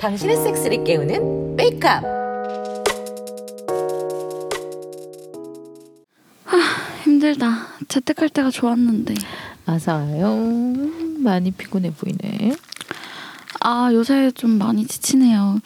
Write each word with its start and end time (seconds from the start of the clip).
당신의 0.00 0.36
섹스를 0.36 0.84
깨우는 0.84 1.56
메이크업. 1.56 2.02
힘들다. 7.04 7.68
재택할 7.88 8.28
때가 8.28 8.50
좋았는데. 8.50 9.14
어서요. 9.66 10.36
많이 11.18 11.50
피곤해 11.50 11.92
보이네. 11.92 12.56
아, 13.60 13.90
요새 13.92 14.30
좀 14.32 14.58
많이 14.58 14.86
지치네요. 14.86 15.58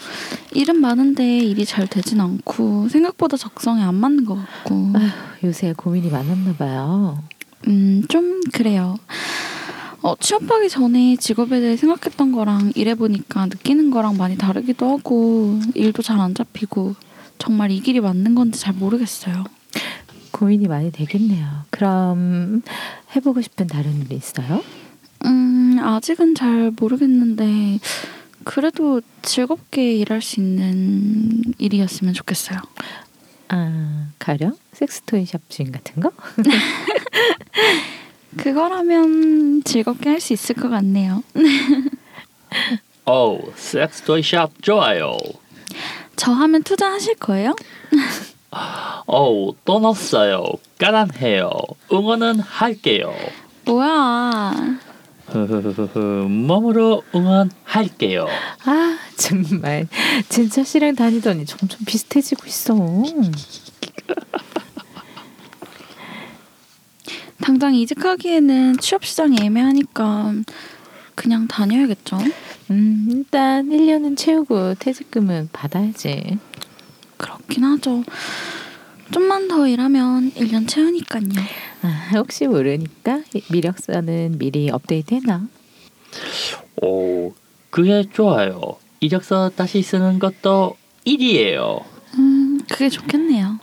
일은 0.53 0.81
많은데 0.81 1.39
일이 1.39 1.65
잘 1.65 1.87
되진 1.87 2.21
않고 2.21 2.89
생각보다 2.89 3.37
적성에 3.37 3.83
안 3.83 3.95
맞는 3.95 4.25
것 4.25 4.35
같고. 4.37 4.93
아휴, 4.95 5.49
요새 5.49 5.73
고민이 5.77 6.11
많았나 6.11 6.55
봐요. 6.57 7.23
음, 7.69 8.03
좀 8.09 8.41
그래요. 8.53 8.97
어, 10.03 10.17
취업하기 10.19 10.69
전에 10.69 11.17
직업에 11.17 11.61
대해 11.61 11.77
생각했던 11.77 12.33
거랑 12.33 12.73
일해보니까 12.75 13.47
느끼는 13.47 13.91
거랑 13.91 14.17
많이 14.17 14.37
다르기도 14.37 14.91
하고 14.91 15.61
일도 15.75 16.03
잘 16.03 16.19
안 16.21 16.35
잡히고 16.35 16.95
정말 17.39 17.71
이 17.71 17.81
길이 17.81 18.01
맞는 18.01 18.35
건지 18.35 18.61
잘 18.61 18.75
모르겠어요. 18.75 19.45
고민이 20.33 20.67
많이 20.69 20.91
되겠네요. 20.93 21.47
그럼 21.71 22.63
해보고 23.15 23.41
싶은 23.43 23.67
다른 23.69 24.01
일 24.03 24.13
있어요? 24.13 24.63
음, 25.25 25.79
아직은 25.81 26.35
잘 26.35 26.73
모르겠는데 26.79 27.79
그래도 28.45 29.01
즐겁게 29.23 29.95
일할 29.97 30.21
수 30.21 30.41
있는 30.41 31.43
일이었으면 31.59 32.13
좋겠어요. 32.15 32.59
아, 33.49 34.07
가령 34.19 34.57
섹스토이 34.73 35.27
샵 35.27 35.41
주인 35.49 35.71
같은 35.71 36.03
거? 36.03 36.11
그거라면 38.37 39.63
즐겁게 39.65 40.09
할 40.11 40.21
수 40.21 40.33
있을 40.33 40.55
것 40.55 40.69
같네요. 40.69 41.23
오, 43.07 43.41
섹스토이 43.57 44.23
샵 44.23 44.51
좋아요. 44.63 45.17
저 46.17 46.33
하면 46.33 46.63
투자하실 46.63 47.17
거예요? 47.17 47.55
오, 49.07 49.55
돈 49.65 49.85
없어요. 49.85 50.45
가난해요. 50.79 51.51
응원은 51.93 52.41
할게요. 52.41 53.13
뭐야. 53.65 54.53
몸으로 55.33 57.03
응원할게요. 57.15 58.27
아, 58.67 58.99
정말 59.17 59.89
진짜 60.29 60.63
씨랑 60.63 60.95
다니더니 60.95 61.47
점점 61.47 61.81
비슷해지고 61.87 62.47
있어. 62.47 62.75
당장 67.43 67.75
이직하기에는 67.75 68.79
취업 68.79 69.05
시장이 69.05 69.37
애매하니까 69.43 70.33
그냥 71.15 71.49
다녀야겠죠. 71.49 72.19
음, 72.71 73.09
일단 73.11 73.69
1년은 73.69 74.17
채우고 74.17 74.77
퇴직금은 74.79 75.51
받아야지. 75.53 76.39
그렇긴 77.17 77.65
하죠. 77.65 78.05
좀만 79.11 79.49
더 79.49 79.67
일하면 79.67 80.31
1년 80.33 80.67
채우니까요. 80.67 81.25
아, 81.83 82.11
혹시 82.15 82.47
모르니까 82.47 83.23
미력서는 83.51 84.39
미리 84.39 84.71
업데이트 84.71 85.15
해놔. 85.15 85.43
오, 86.81 87.35
그게 87.71 88.05
좋아요. 88.11 88.77
이력서 89.01 89.51
다시 89.55 89.83
쓰는 89.83 90.19
것도 90.19 90.77
일이에요. 91.05 91.81
음, 92.15 92.61
그게 92.71 92.89
좋겠네요. 92.89 93.59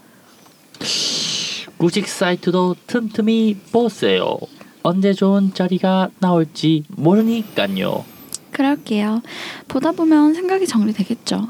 구직 1.80 2.06
사이트도 2.08 2.76
틈틈이 2.86 3.56
보세요. 3.72 4.36
언제 4.82 5.14
좋은 5.14 5.54
자리가 5.54 6.10
나올지 6.18 6.84
모르니까요. 6.90 8.04
그럴게요. 8.50 9.22
보다 9.66 9.90
보면 9.92 10.34
생각이 10.34 10.66
정리되겠죠. 10.66 11.48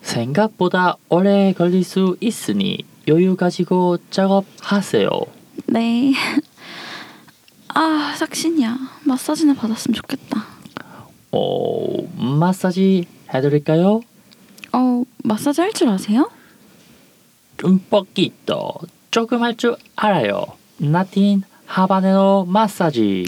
생각보다 0.00 0.96
오래 1.10 1.52
걸릴 1.52 1.84
수 1.84 2.16
있으니 2.22 2.78
여유 3.06 3.36
가지고 3.36 3.98
작업하세요. 4.10 5.10
네. 5.66 6.14
아, 7.74 8.14
삭신이야. 8.16 8.78
마사지나 9.04 9.52
받았으면 9.52 9.94
좋겠다. 9.94 10.42
어, 11.32 11.96
마사지 12.16 13.04
해드릴까요? 13.34 14.00
어, 14.72 15.02
마사지 15.22 15.60
할 15.60 15.74
줄 15.74 15.88
아세요? 15.90 16.30
좀 17.58 17.78
뻑기도 17.90 18.74
조금 19.10 19.42
할 19.42 19.56
줄 19.56 19.76
알아요. 19.96 20.44
나틴 20.78 21.42
하바네로 21.66 22.44
마사지. 22.46 23.24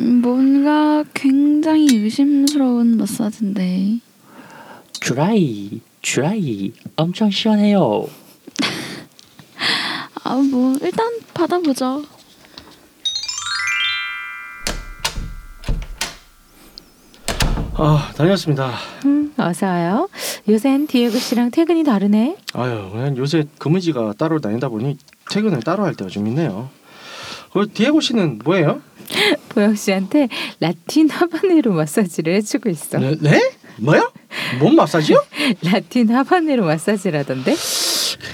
음, 0.00 0.20
뭔가 0.22 1.04
굉장히 1.14 1.86
의심스러운 1.96 2.96
마사지인데. 2.96 3.98
드라이, 5.00 5.80
드라이. 6.00 6.72
엄청 6.96 7.30
시원해요. 7.30 8.06
아, 10.24 10.34
뭐 10.36 10.76
일단 10.80 11.06
받아보죠. 11.34 12.04
아 17.74 18.12
다녔습니다. 18.16 18.72
음, 19.06 19.32
어서 19.38 19.66
와요. 19.66 20.08
요샌 20.48 20.88
디에고 20.88 21.16
씨랑 21.18 21.50
퇴근이 21.50 21.84
다르네. 21.84 22.36
아유 22.54 22.88
그냥 22.92 23.16
요새 23.16 23.44
근무지가 23.58 24.14
따로 24.18 24.40
다니다 24.40 24.68
보니 24.68 24.98
퇴근을 25.30 25.60
따로 25.60 25.84
할 25.84 25.94
때가 25.94 26.10
좀 26.10 26.26
있네요. 26.26 26.68
그 27.52 27.68
디에고 27.72 28.00
씨는 28.00 28.40
뭐예요? 28.44 28.82
보영 29.50 29.74
씨한테 29.74 30.28
라틴 30.58 31.08
하바네로 31.10 31.72
마사지를 31.72 32.34
해주고 32.36 32.70
있어. 32.70 32.98
네? 32.98 33.16
네? 33.20 33.52
뭐요? 33.76 34.10
몸 34.58 34.74
마사지요? 34.74 35.22
라틴 35.62 36.10
하바네로 36.10 36.64
마사지라던데? 36.64 37.54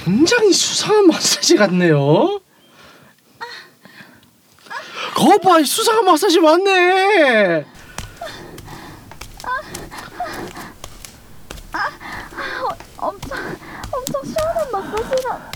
굉장히 0.05 0.53
수상한 0.53 1.07
마사지 1.09 1.57
같네요. 1.57 2.41
거봐 5.15 5.61
이 5.61 5.65
수상한 5.65 6.05
마사지 6.05 6.41
맞네. 6.41 7.65
엄청 12.99 13.39
엄청 13.93 14.25
시원한 14.25 14.71
마사지라. 14.73 15.51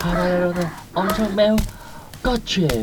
하바네로는 0.00 0.70
엄청 0.94 1.34
매운 1.34 1.58
고추예요. 2.22 2.82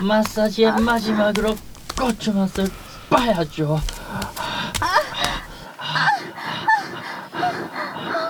마사지의 0.00 0.80
마지막으로 0.80 1.56
고추 1.98 2.32
맛을 2.32 2.68
봐야죠. 3.10 3.80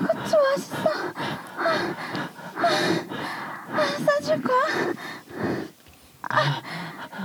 고추 0.01 0.37
맛있어. 0.37 0.85
싸줄 4.05 4.43
거야? 4.43 4.65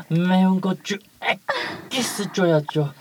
매운 0.10 0.62
고추 0.62 0.98
엑기스 1.22 2.31
줘야죠. 2.31 2.94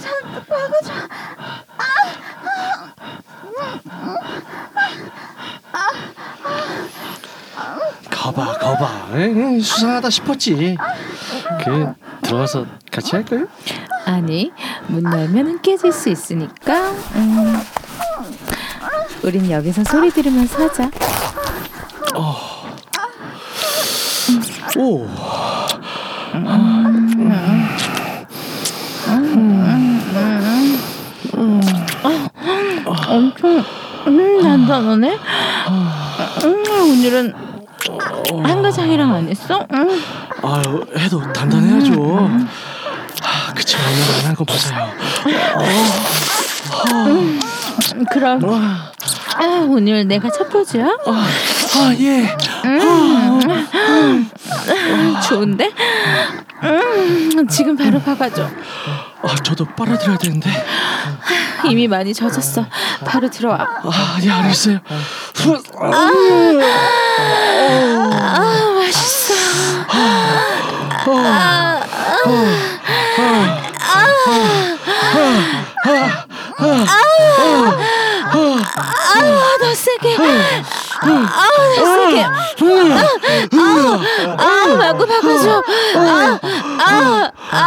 잔뜩 0.00 0.48
박아줘. 0.48 0.92
거봐 8.10 8.58
거봐 8.58 9.08
에이, 9.18 9.60
수상하다 9.60 10.10
싶었지. 10.10 10.76
그 11.64 11.92
들어가서 12.22 12.66
같이 12.90 13.16
할까요? 13.16 13.46
아니 14.04 14.52
문 14.86 15.04
열면은 15.04 15.60
깨질 15.62 15.92
수 15.92 16.08
있으니까 16.08 16.90
음, 17.14 17.60
우린 19.22 19.50
여기서 19.50 19.84
소리 19.84 20.10
들으면서 20.10 20.62
하자. 20.64 20.90
오. 24.76 25.06
엄청 33.08 33.64
음, 34.06 34.42
단단하네. 34.42 35.18
음, 36.44 36.64
오늘은 36.90 37.34
한가장이랑 38.44 39.14
안 39.14 39.28
했어? 39.28 39.66
음. 39.72 40.02
아유 40.42 40.84
해도 40.96 41.20
단단해야죠. 41.32 42.30
아, 43.22 43.52
그치만 43.54 43.84
오늘 43.86 44.02
안한 44.20 44.34
거 44.34 44.44
보세요. 44.44 44.76
그럼 48.10 48.40
아, 48.44 49.66
오늘 49.68 50.06
내가 50.06 50.30
첫 50.30 50.48
포즈야? 50.50 50.86
아 51.06 51.94
예. 51.98 52.36
좋은데? 55.28 55.70
음, 56.64 57.48
지금 57.48 57.76
바로 57.76 58.00
박아줘. 58.00 58.48
아 59.22 59.34
저도 59.42 59.64
빨아들여야 59.64 60.18
되는데. 60.18 60.50
이미 61.68 61.88
많이 61.88 62.12
젖었어. 62.14 62.66
바로 63.04 63.28
들어와. 63.30 63.58
아, 63.84 64.18
예 64.22 64.30
알겠어요. 64.30 64.78
아 68.22 68.74
맛있어. 68.78 69.34
아 79.04 79.58
더 79.60 79.74
세게. 79.74 80.16
아 80.16 81.48
더 81.76 81.84
세게. 81.96 82.24
아 84.38 84.66
마구 84.78 85.06
바꿔줘. 85.06 85.62
그 87.52 87.58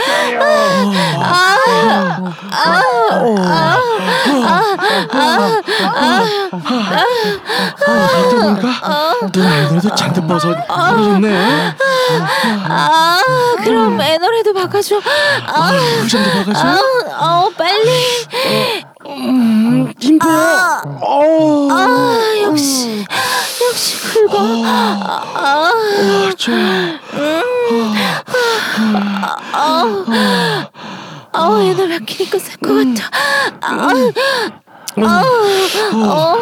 아, 1.22 1.60
어. 3.14 3.36
어. 21.02 21.70
아 21.72 22.34
역시 22.44 23.06
역시 23.66 23.98
굵어. 24.00 24.64
아, 24.66 25.24
아, 25.34 26.32
좋아. 26.38 26.56
아 31.34 31.62
애노래 31.62 32.00
키니까 32.06 32.38
셀것 32.40 32.96
같아. 32.96 33.10
아, 33.62 33.90
아, 35.00 35.22
어, 35.94 36.38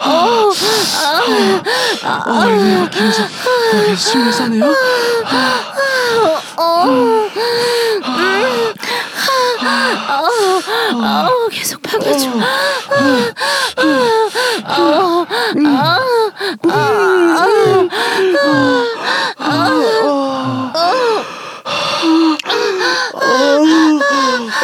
어, 0.00 0.50
아, 2.04 2.46
이거 2.46 2.80
막히면서 2.80 3.22
계속 3.72 3.96
숨을 3.96 4.32
싸네요. 4.32 4.64
어, 6.56 6.86
계속 11.50 11.82
박아줘. 11.82 12.30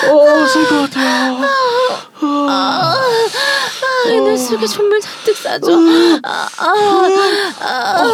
어, 0.09 0.47
쓸것 0.47 0.91
같아요. 0.91 1.41
애들 4.09 4.37
속에 4.37 4.67
선물 4.67 5.01
잔뜩 5.01 5.37
싸줘. 5.37 5.73
아, 6.23 6.49
아, 6.59 6.73
아 7.61 8.05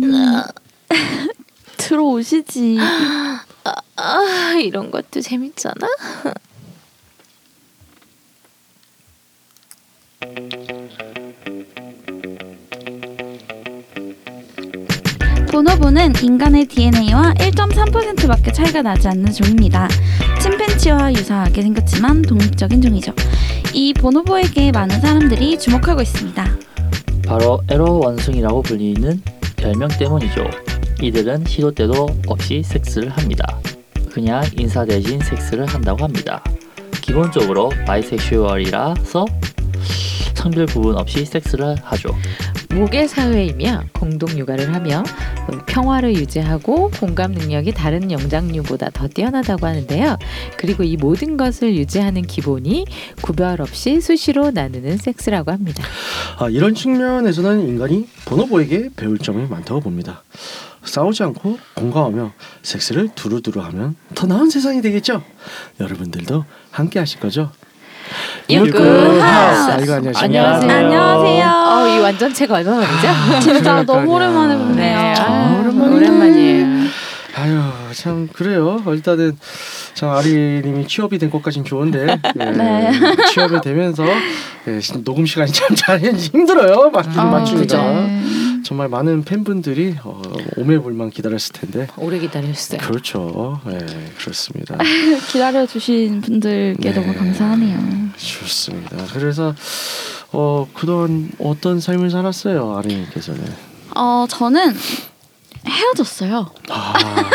니 0.00 0.06
들어오시지. 1.76 2.78
아, 3.96 4.54
이런 4.62 4.90
것도 4.90 5.20
재밌잖아. 5.20 5.86
보노보는 15.50 16.14
인간의 16.22 16.66
DNA와 16.66 17.34
1.3%밖에 17.34 18.52
차이가 18.52 18.80
나지 18.82 19.08
않는 19.08 19.32
종입니다. 19.32 19.88
침팬지와 20.40 21.12
유사하게 21.12 21.62
생겼지만 21.62 22.22
독립적인 22.22 22.80
종이죠. 22.80 23.12
이 23.74 23.92
보노보에게 23.92 24.72
많은 24.72 25.00
사람들이 25.00 25.58
주목하고 25.58 26.00
있습니다. 26.00 26.46
바로 27.26 27.60
에러 27.68 27.84
원숭이라고 27.84 28.62
불리는 28.62 29.22
별명 29.62 29.88
때문이죠. 29.96 30.44
이들은 31.00 31.44
시도 31.46 31.70
때도 31.70 32.08
없이 32.26 32.62
섹스를 32.64 33.08
합니다. 33.10 33.60
그냥 34.10 34.42
인사 34.58 34.84
대신 34.84 35.20
섹스를 35.20 35.66
한다고 35.66 36.02
합니다. 36.02 36.42
기본적으로 37.00 37.70
바이섹슈얼이라서 37.86 39.24
성별 40.34 40.66
구분 40.66 40.98
없이 40.98 41.24
섹스를 41.24 41.76
하죠. 41.76 42.08
모계 42.74 43.06
사회이며 43.06 43.84
공동 43.92 44.30
육아를 44.38 44.74
하며 44.74 45.04
평화를 45.66 46.14
유지하고 46.14 46.90
공감 46.98 47.32
능력이 47.32 47.72
다른 47.72 48.10
영장류보다 48.10 48.90
더 48.90 49.08
뛰어나다고 49.08 49.66
하는데요. 49.66 50.16
그리고 50.56 50.82
이 50.82 50.96
모든 50.96 51.36
것을 51.36 51.76
유지하는 51.76 52.22
기본이 52.22 52.86
구별 53.20 53.60
없이 53.60 54.00
수시로 54.00 54.50
나누는 54.50 54.96
섹스라고 54.96 55.50
합니다. 55.50 55.84
아, 56.38 56.48
이런 56.48 56.74
측면에서는 56.74 57.68
인간이 57.68 58.08
보노보에게 58.24 58.90
배울 58.96 59.18
점이 59.18 59.46
많다고 59.48 59.80
봅니다. 59.80 60.22
싸우지 60.84 61.22
않고 61.24 61.58
공감하며 61.74 62.32
섹스를 62.62 63.10
두루두루 63.14 63.60
하면 63.60 63.96
더 64.14 64.26
나은 64.26 64.48
세상이 64.48 64.80
되겠죠. 64.80 65.22
여러분들도 65.78 66.44
함께 66.70 66.98
하실 66.98 67.20
거죠? 67.20 67.52
육구 68.50 68.78
하우스. 69.20 69.70
아이고 69.70 69.92
안녕하십니까. 69.94 70.20
안녕하세요. 70.22 70.70
안녕하세요. 70.72 71.46
어, 71.46 71.86
이 71.88 71.98
완전체가 72.00 72.54
얼마 72.56 72.70
만이죠? 72.76 73.40
진짜 73.40 73.82
너무. 73.84 74.14
오랜만에 74.14 74.56
보네요. 74.56 74.74
네, 74.74 75.14
아, 75.18 75.58
오랜만이네. 75.60 75.96
오랜만이에요. 75.96 76.66
아유 77.34 77.60
참 77.94 78.28
그래요. 78.32 78.82
일단은 78.86 79.38
참 79.94 80.10
아리님이 80.10 80.86
취업이 80.86 81.18
된 81.18 81.30
것까진 81.30 81.64
좋은데 81.64 82.18
예, 82.40 82.44
네. 82.44 82.92
취업이 83.32 83.58
되면서 83.62 84.04
예, 84.68 84.80
시- 84.80 85.02
녹음 85.02 85.24
시간이 85.24 85.50
참 85.50 85.74
잘 85.74 85.98
힘들어요. 86.14 86.90
맞추, 86.90 87.18
아, 87.18 87.24
맞추기가 87.24 87.78
네. 87.82 88.20
정말 88.64 88.88
많은 88.88 89.24
팬분들이 89.24 89.96
어, 90.04 90.22
오매불만 90.56 91.10
기다렸을 91.10 91.52
텐데 91.52 91.86
오래 91.96 92.18
기다렸어요. 92.18 92.80
그렇죠. 92.80 93.60
예 93.68 93.78
그렇습니다. 94.18 94.76
기다려 95.30 95.66
주신 95.66 96.20
분들께 96.20 96.92
네. 96.92 96.92
너무 96.92 97.14
감사하네요. 97.14 97.78
좋습니다. 98.16 98.96
그래서 99.12 99.54
어 100.32 100.66
그동안 100.74 101.30
어떤 101.38 101.80
삶을 101.80 102.10
살았어요 102.10 102.76
아리님께서는? 102.78 103.40
어 103.96 104.26
저는 104.28 104.74
헤어졌어요. 105.66 106.50
아 106.70 106.94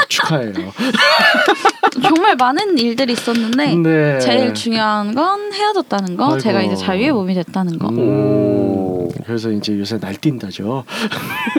축하해요. 0.10 0.54
정말 2.02 2.36
많은 2.36 2.78
일들이 2.78 3.14
있었는데 3.14 3.76
네. 3.76 4.20
제일 4.20 4.54
중요한 4.54 5.16
건 5.16 5.52
헤어졌다는 5.54 6.18
거, 6.18 6.26
아이고. 6.26 6.40
제가 6.40 6.62
이제 6.62 6.76
자유의 6.76 7.12
몸이 7.12 7.34
됐다는 7.34 7.80
거. 7.80 7.90
음, 7.90 8.77
그래서 9.26 9.52
이제 9.52 9.78
요새 9.78 9.98
날뛴다죠. 9.98 10.84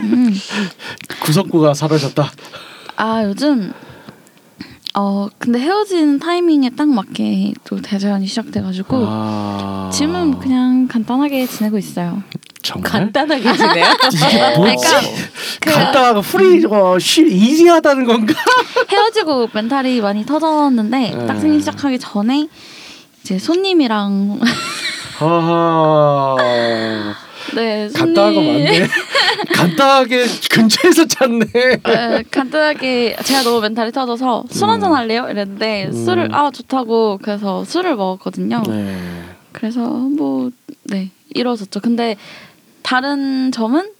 음. 0.03 0.35
구석구가 1.25 1.75
사라졌다. 1.75 2.31
아 2.97 3.25
요즘 3.25 3.73
어 4.97 5.29
근데 5.39 5.61
헤어지는 5.61 6.19
타이밍에 6.19 6.71
딱 6.71 6.89
맞게 6.89 7.55
또 7.65 7.81
대자연이 7.81 8.27
시작돼가지고 8.27 9.05
아... 9.07 9.91
지금은 9.93 10.39
그냥 10.41 10.89
간단하게 10.89 11.47
지내고 11.47 11.79
있어요. 11.79 12.23
정말 12.63 12.91
간단하게 12.91 13.57
지내요. 13.57 13.87
뭐지? 14.57 14.87
그- 15.61 15.71
간단하고 15.71 16.23
free 16.23 16.65
어, 16.67 16.99
쉬 16.99 17.23
easy하다는 17.23 18.05
건가? 18.05 18.35
헤어지고 18.91 19.49
멘탈이 19.53 20.01
많이 20.01 20.27
터졌는데 20.27 20.99
네. 20.99 21.27
딱 21.27 21.39
생기 21.39 21.61
시작하기 21.61 21.99
전에 21.99 22.49
이제 23.23 23.39
손님이랑 23.39 24.41
네, 27.55 27.89
간단한 27.95 28.35
거 28.35 28.41
손님- 28.43 28.65
많네. 28.65 28.87
간단하게 29.55 30.27
근처에서 30.51 31.07
찾네. 31.07 31.45
네, 31.85 32.25
간단하게 32.31 33.17
제가 33.25 33.43
너무 33.43 33.61
멘탈이 33.61 33.93
터져서 33.93 34.45
술 34.51 34.69
한잔 34.69 34.95
할래요? 34.95 35.27
이랬는데 35.31 35.87
음. 35.87 36.05
술을 36.05 36.35
아 36.35 36.51
좋다고 36.51 37.19
그래서 37.23 37.65
술을 37.65 37.97
먹었거든요. 37.97 38.63
네. 38.69 38.97
그래서 39.53 39.81
뭐 39.81 40.51
네 40.91 41.11
이루어졌죠. 41.35 41.81
근데 41.81 42.17
다른 42.83 43.53
점은 43.53 43.91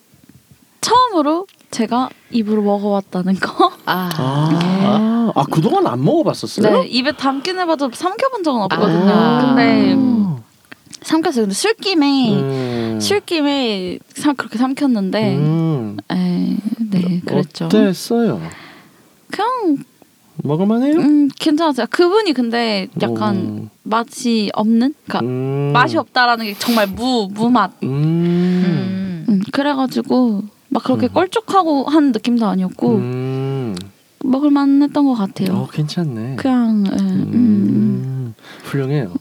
처음으로 0.81 1.47
제가 1.71 2.09
입으로 2.31 2.63
먹어봤다는 2.63 3.35
거. 3.39 3.71
아, 3.85 4.09
아, 4.17 5.33
아 5.35 5.45
그동안 5.51 5.87
안 5.87 6.03
먹어봤었어요? 6.03 6.83
네 6.83 6.89
입에 6.89 7.13
담긴 7.13 7.59
해봐도 7.59 7.91
삼켜본 7.93 8.43
적은 8.43 8.63
없거든요. 8.63 9.13
아. 9.13 9.45
근데 9.55 9.93
음. 9.93 10.37
삼켰어요. 11.03 11.43
근데 11.45 11.55
술김에 11.55 12.31
음. 12.33 12.68
술김에 13.01 13.99
삼 14.15 14.35
그렇게 14.37 14.59
삼켰는데, 14.59 15.37
음. 15.37 15.97
에, 16.11 16.57
네 16.91 17.21
그랬죠. 17.25 17.67
어땠어요? 17.67 18.41
그냥 19.31 19.79
먹을만해요? 20.43 20.99
음 21.01 21.29
괜찮았어요. 21.39 21.87
그분이 21.91 22.33
근데 22.33 22.89
약간 23.03 23.37
음. 23.37 23.71
맛이 23.83 24.51
없는, 24.55 24.95
그러니까 25.07 25.27
음. 25.27 25.71
맛이 25.73 25.97
없다라는 25.97 26.47
게 26.47 26.55
정말 26.59 26.87
무 26.87 27.29
무맛. 27.33 27.73
음. 27.83 27.89
음. 27.89 29.27
음, 29.29 29.43
그래가지고 29.53 30.43
막 30.71 30.85
그렇게 30.85 31.07
음. 31.07 31.13
껄쭉하고 31.15 31.85
한 31.85 32.13
느낌도 32.13 32.47
아니었고 32.47 32.95
음. 32.97 33.75
먹을만했던 34.25 35.05
것 35.05 35.15
같아요. 35.15 35.55
어 35.57 35.69
괜찮네. 35.71 36.37
그냥 36.37 36.85
예, 36.87 36.97
음, 37.03 37.31
음. 37.33 38.35
훌륭해요. 38.65 39.13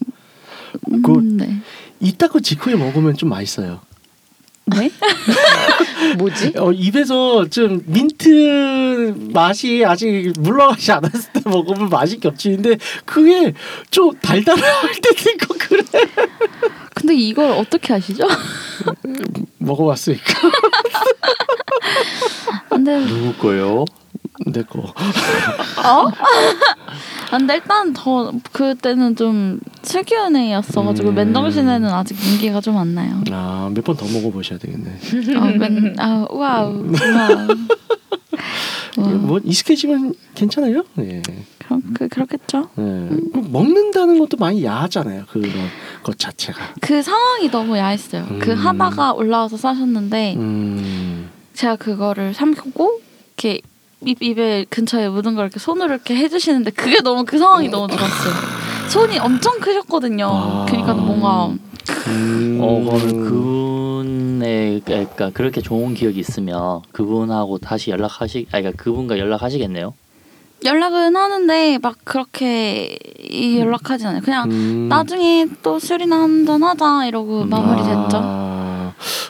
음, 0.92 1.02
그- 1.02 1.20
네. 1.22 1.62
이따 2.00 2.27
직후에 2.39 2.75
먹으면 2.75 3.16
좀 3.16 3.30
맛있어요. 3.30 3.82
네? 4.66 4.92
뭐지? 6.18 6.54
어, 6.58 6.72
입에서 6.74 7.48
좀 7.50 7.82
민트 7.86 9.16
맛이 9.34 9.84
아직 9.86 10.34
물러가지 10.39 10.92
않았을 10.92 11.32
때 11.34 11.42
먹으면 11.46 11.89
맛이 11.89 12.20
겹치는데 12.20 12.77
그게 13.06 13.54
좀 13.89 14.12
달달할 14.20 14.92
때도 15.01 15.30
있고 15.32 15.56
그래. 15.58 15.84
근데 16.94 17.16
이걸 17.16 17.51
어떻게 17.51 17.94
아시죠? 17.94 18.27
먹어봤으니까. 19.60 20.24
근데 22.70 23.06
누구 23.06 23.34
거요? 23.36 23.86
내 24.46 24.62
거. 24.63 24.79
어? 24.82 26.12
근데 27.32 27.56
일단 27.56 27.91
더 27.94 28.32
그때는 28.51 29.15
좀 29.15 29.60
술기운에였어가지고 29.84 31.10
음. 31.10 31.15
맨정신에는 31.15 31.89
아직 31.89 32.17
용기가 32.24 32.62
좀 32.62 32.77
안 32.77 32.94
나요. 32.96 33.22
아, 33.32 33.70
몇 33.74 33.84
번 33.84 33.98
더 33.98 34.06
먹어보셔야 34.08 34.60
되겠네. 34.60 35.00
아, 35.38 35.46
맨, 35.58 35.96
아 36.00 36.25
wow 36.30 36.86
wow. 36.92 37.48
와, 38.98 39.08
뭐 39.10 39.39
익숙해지면 39.44 40.13
괜찮아요. 40.36 40.84
예. 41.00 41.22
그럼 41.60 41.82
그 41.94 42.08
그렇겠죠. 42.08 42.70
예. 42.77 42.82
그 43.34 43.41
먹는다는 43.51 44.20
것도 44.20 44.38
많이 44.38 44.63
야하잖아요. 44.63 45.25
그런 45.29 45.51
것 46.03 46.17
자체가. 46.17 46.60
그 46.82 47.01
상황이 47.01 47.50
너무 47.51 47.77
야했어요. 47.77 48.25
그 48.39 48.51
음. 48.51 48.58
하다가 48.58 49.13
올라와서 49.13 49.58
싸셨는데 49.58 50.36
음. 50.38 51.29
제가 51.53 51.75
그거를 51.75 52.34
삼켰고 52.34 53.01
이렇게 53.38 53.62
입 54.08 54.24
입에 54.24 54.66
근처에 54.70 55.10
묻은 55.10 55.36
걸 55.36 55.46
이렇게 55.46 55.60
손으로 55.60 55.96
이렇게 55.96 56.16
해주시는데 56.16 56.72
그게 56.72 57.02
너무 57.02 57.26
그 57.26 57.38
상황이 57.38 57.68
너무 57.68 57.88
좋았어요. 57.90 58.34
손이 58.90 59.20
엄청 59.20 59.60
크셨거든요. 59.60 60.30
아. 60.32 60.66
그러니까 60.68 60.94
뭔가 60.94 61.48
음. 62.08 62.58
어, 62.62 62.80
그러면 62.86 63.24
그분의 63.26 64.82
그러니까 64.86 65.30
그렇게 65.32 65.62
좋은 65.62 65.94
기억이 65.94 66.20
있으면 66.20 66.82
그분하고 66.94 67.58
다시 67.58 67.92
연락하시, 67.92 68.48
아, 68.52 68.62
그러니까 68.62 68.82
그분과 68.82 69.20
연락하시겠네요. 69.20 69.94
연락은 70.66 71.16
하는데 71.16 71.78
막 71.82 71.98
그렇게 72.04 72.98
이 73.20 73.60
연락하진 73.60 74.08
않아요. 74.08 74.22
그냥 74.22 74.50
음. 74.50 74.88
나중에 74.90 75.48
또 75.62 75.80
술이나 75.80 76.22
한잔 76.22 76.64
하자 76.64 77.06
이러고 77.08 77.42
음. 77.42 77.50
마무리됐죠. 77.50 78.18
아, 78.18 78.57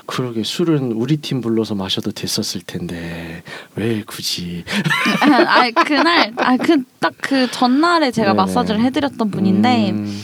그러게 0.06 0.44
술은 0.44 0.94
우리 0.94 1.18
팀 1.18 1.42
불러서 1.42 1.76
마셔도 1.76 2.12
됐었을 2.12 2.62
텐데 2.62 3.44
왜 3.76 4.04
굳이? 4.06 4.64
아 5.48 5.70
그날 5.84 6.34
아 6.38 6.58
그 6.58 6.84
딱 7.00 7.14
그 7.22 7.50
전날에 7.52 8.12
제가 8.12 8.28
네네. 8.34 8.38
마사지를 8.38 8.82
해드렸던 8.82 9.32
분인데 9.32 9.92
음, 9.92 10.24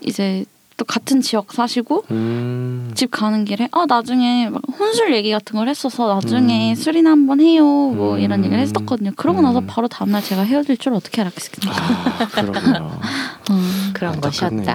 이제 0.00 0.44
또 0.76 0.84
같은 0.84 1.20
지역 1.20 1.52
사시고 1.52 2.04
음. 2.10 2.90
집 2.94 3.10
가는 3.10 3.44
길에 3.44 3.68
아 3.72 3.84
나중에 3.88 4.48
막 4.48 4.62
혼술 4.78 5.14
얘기 5.14 5.30
같은 5.30 5.56
걸 5.58 5.68
했어서 5.68 6.14
나중에 6.14 6.70
음. 6.72 6.74
술이나 6.74 7.10
한번 7.10 7.40
해요 7.40 7.62
뭐 7.64 8.14
음. 8.14 8.20
이런 8.20 8.44
얘기를 8.44 8.58
했었거든요. 8.62 9.12
그러고 9.16 9.42
나서 9.42 9.58
음. 9.60 9.66
바로 9.66 9.86
다음날 9.88 10.22
제가 10.22 10.42
헤어질 10.42 10.76
줄 10.78 10.94
어떻게 10.94 11.20
알았겠습니까? 11.20 11.70
아. 11.76 12.28
어, 13.50 13.60
그런. 13.92 14.20
것이었다. 14.20 14.74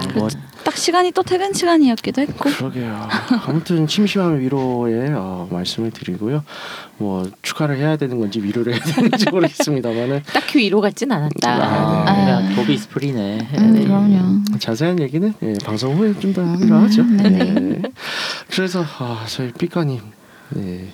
뭐, 0.68 0.72
딱 0.72 0.78
시간이 0.78 1.12
또 1.14 1.24
퇴근 1.24 1.54
시간이었기도 1.54 2.22
했고 2.22 2.50
그러게요. 2.50 3.08
아무튼 3.48 3.88
심심한 3.88 4.40
위로의 4.40 5.12
어, 5.16 5.48
말씀을 5.50 5.92
드리고요. 5.92 6.44
뭐 6.98 7.30
추가를 7.42 7.78
해야 7.78 7.96
되는 7.96 8.20
건지 8.20 8.42
위로를 8.44 8.74
해야 8.74 8.82
되는지 8.82 9.26
모르겠습니다만은 9.32 10.24
딱히 10.34 10.60
위로 10.60 10.82
같진 10.82 11.12
않았다. 11.12 11.50
아, 11.50 12.14
네. 12.14 12.26
그냥 12.26 12.56
도비 12.56 12.78
스프리네. 12.78 13.50
음, 13.60 13.74
네. 13.74 13.84
그럼요. 13.86 14.44
자세한 14.60 15.00
얘기는 15.00 15.34
예, 15.44 15.54
방송 15.64 15.96
후에 15.96 16.14
좀 16.20 16.34
더 16.34 16.44
하기로 16.44 16.76
하죠. 16.76 17.04
네네. 17.04 17.44
네. 17.60 17.82
그래서 18.50 18.84
아, 19.00 19.26
저희 19.28 19.52
삐까님 19.54 20.02
네. 20.50 20.94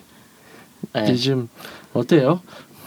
네. 0.94 1.06
요즘 1.10 1.50
어때요? 1.94 2.42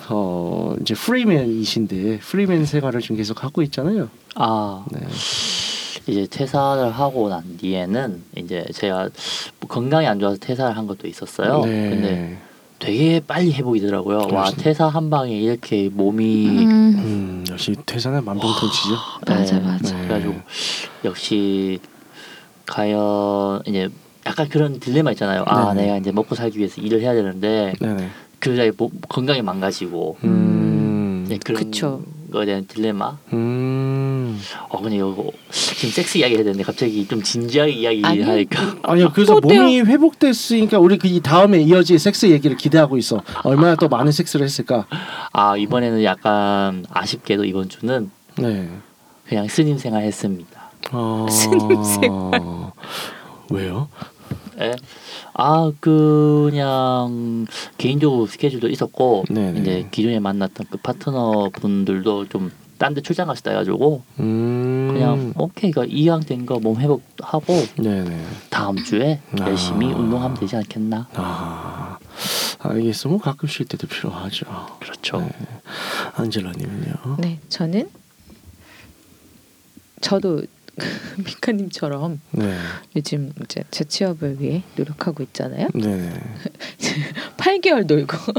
어 0.08 0.76
이제 0.80 0.94
프리맨이신데 0.94 2.20
프리맨 2.20 2.64
생활을 2.66 3.00
좀 3.00 3.16
계속 3.16 3.42
하고 3.42 3.62
있잖아요. 3.62 4.08
아 4.36 4.84
네. 4.92 5.00
이제 6.06 6.26
퇴사를 6.30 6.90
하고 6.92 7.28
난 7.28 7.42
뒤에는 7.58 8.22
이제 8.36 8.64
제가 8.72 9.08
뭐 9.60 9.68
건강이 9.68 10.06
안 10.06 10.20
좋아서 10.20 10.36
퇴사를 10.38 10.76
한 10.76 10.86
것도 10.86 11.08
있었어요. 11.08 11.64
네. 11.64 11.90
근데 11.90 12.38
되게 12.78 13.20
빨리 13.20 13.52
회복이더라고요. 13.52 14.28
와. 14.32 14.50
퇴사 14.50 14.86
한 14.86 15.10
방에 15.10 15.36
이렇게 15.36 15.88
몸이 15.92 16.46
음, 16.48 16.94
음, 16.98 17.44
역시 17.50 17.74
퇴사는 17.86 18.24
만병통치죠. 18.24 18.94
맞아 19.26 19.58
네. 19.58 19.64
맞아. 19.64 19.96
네. 19.96 20.02
그래가지고 20.02 20.34
역시 21.04 21.80
과연 22.66 23.62
이제 23.66 23.88
약간 24.26 24.48
그런 24.48 24.78
딜레마 24.78 25.12
있잖아요. 25.12 25.44
아 25.46 25.72
네네. 25.72 25.86
내가 25.86 25.96
이제 25.98 26.12
먹고 26.12 26.34
살기 26.34 26.58
위해서 26.58 26.80
일을 26.80 27.00
해야 27.00 27.14
되는데 27.14 27.72
네네. 27.80 28.10
뭐, 28.76 28.90
건강이 29.08 29.42
망가지고 29.42 30.18
음. 30.24 31.26
네, 31.28 31.38
그런 31.44 31.64
그쵸. 31.64 32.02
거에 32.30 32.46
대한 32.46 32.66
딜레마. 32.66 33.18
음. 33.32 33.95
어 34.68 34.80
근데 34.80 34.96
이거 34.96 35.30
지금 35.50 35.90
섹스 35.90 36.18
이야기 36.18 36.34
해야 36.34 36.44
되는데 36.44 36.62
갑자기 36.62 37.06
좀 37.06 37.22
진지하게 37.22 37.72
이야기 37.72 38.02
아니. 38.04 38.22
하니까 38.22 38.76
아니요. 38.82 39.10
그래서? 39.12 39.40
몸이 39.40 39.80
회복됐으니까 39.80 40.78
우리 40.78 40.98
그이 40.98 41.20
다음에 41.20 41.60
이어질 41.60 41.98
섹스 41.98 42.26
얘기를 42.26 42.56
기대하고 42.56 42.96
있어. 42.98 43.22
얼마나 43.44 43.76
더 43.76 43.88
많은 43.88 44.12
섹스를 44.12 44.44
했을까? 44.44 44.86
아 45.32 45.56
이번에는 45.56 46.02
약간 46.04 46.84
아쉽게도 46.90 47.44
이번 47.44 47.68
주는 47.68 48.10
네. 48.38 48.68
그냥 49.28 49.48
스님 49.48 49.78
생활 49.78 50.02
했습니다. 50.04 50.70
어... 50.92 51.26
스님 51.30 52.12
왜요? 53.50 53.88
예. 54.60 54.74
아 55.34 55.70
그냥 55.80 57.46
개인적으로 57.76 58.26
스케줄도 58.26 58.68
있었고 58.68 59.24
네네. 59.28 59.60
이제 59.60 59.88
기존에 59.90 60.18
만났던 60.18 60.66
그 60.70 60.78
파트너 60.78 61.50
분들도 61.52 62.28
좀 62.28 62.50
딴 62.78 62.94
데 62.94 63.00
출장 63.00 63.26
가시다 63.28 63.50
해가지고 63.52 64.02
음. 64.20 64.90
그냥 64.92 65.32
오케이 65.36 65.70
그 65.70 65.84
이왕된 65.86 66.46
거 66.46 66.58
몸 66.58 66.78
회복하고 66.80 67.54
네네. 67.76 68.24
다음 68.50 68.76
주에 68.82 69.20
아. 69.40 69.48
열심히 69.48 69.86
운동하면 69.92 70.36
되지 70.38 70.56
않겠나 70.56 71.08
아 71.14 71.98
알겠어. 72.60 73.08
뭐 73.08 73.18
가끔 73.18 73.48
쉴 73.48 73.66
때도 73.66 73.86
필요하죠. 73.86 74.46
그렇죠 74.80 75.20
네. 75.20 75.30
안젤라님은요? 76.16 77.16
네, 77.18 77.38
저는 77.48 77.88
저도 80.00 80.42
미카님처럼 81.24 82.20
네. 82.32 82.58
요즘 82.96 83.32
이제 83.44 83.62
재취업을 83.70 84.40
위해 84.40 84.62
노력하고 84.76 85.22
있잖아요. 85.22 85.68
네네. 85.74 86.12
8개월 87.38 87.86
놀고 87.86 88.16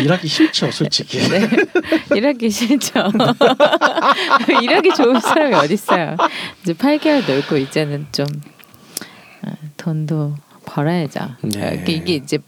일하기 0.00 0.28
싫죠, 0.28 0.70
솔직히. 0.70 1.18
네. 1.28 1.48
일하기 2.16 2.50
싫죠. 2.50 3.10
일하기 4.62 4.94
좋은 4.94 5.20
사람이 5.20 5.54
어딨어요. 5.54 6.16
이제 6.62 6.72
8개월 6.74 7.28
놀고 7.28 7.56
이제는 7.56 8.06
좀 8.12 8.26
아, 9.42 9.52
돈도 9.76 10.36
벌어야죠. 10.64 11.36
네. 11.42 11.80
이게, 11.82 11.92
이게 11.92 12.14
이제 12.14 12.38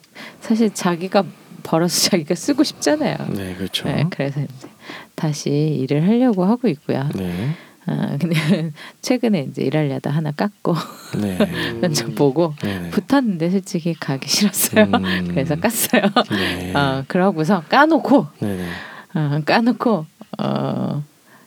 사실 0.40 0.72
자기가 0.72 1.24
벌어서 1.62 2.10
자기가 2.10 2.34
쓰고 2.34 2.62
싶잖아요. 2.62 3.16
네, 3.30 3.54
그렇죠. 3.54 3.88
네, 3.88 4.04
그래서 4.10 4.40
이제 4.40 4.68
다시 5.14 5.50
일을 5.50 6.06
하려고 6.06 6.44
하고 6.44 6.68
있고요. 6.68 7.08
네. 7.14 7.54
아, 7.86 8.16
근데 8.18 8.34
최근에 9.02 9.48
이제 9.50 9.62
일하려다 9.62 10.10
하나 10.10 10.30
깠고 10.32 10.74
네. 11.20 11.38
면접 11.80 12.14
보고 12.14 12.54
네네. 12.62 12.90
붙었는데 12.90 13.50
솔직히 13.50 13.94
가기 13.94 14.28
싫었어요. 14.28 14.84
음. 14.86 15.28
그래서 15.28 15.54
깠어요. 15.56 16.30
네. 16.30 16.74
어, 16.74 17.04
그러고서 17.08 17.62
까놓고 17.68 18.26
네네. 18.40 18.68
어, 19.14 19.40
까놓고 19.44 20.06
어, 20.38 21.04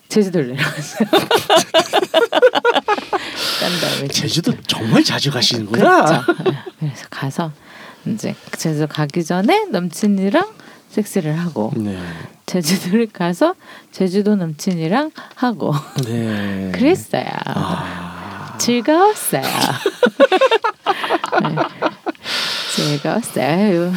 제주도를 0.10 0.50
내려갔어요. 0.50 1.10
깐 3.60 3.72
다음에 3.82 4.08
제주도 4.10 4.53
정말 4.67 5.03
자주 5.03 5.32
가시는구나. 5.32 6.06
그렇죠. 6.06 6.44
네, 6.44 6.58
그래서 6.79 7.06
가서 7.10 7.51
이제 8.06 8.36
제주도 8.58 8.88
가기 8.88 9.24
전에 9.25 9.65
남친이랑 9.65 10.48
섹스를 10.89 11.38
하고 11.38 11.72
네. 11.75 11.98
제주도를 12.46 13.08
가서 13.12 13.56
제주도 13.91 14.36
남친이랑 14.36 15.12
하고 15.36 15.74
네. 16.06 16.72
그랬어요. 16.74 17.25
아. 17.46 18.56
즐거웠어요. 18.58 19.41
네. 21.41 21.56
즐거웠어요. 22.75 23.94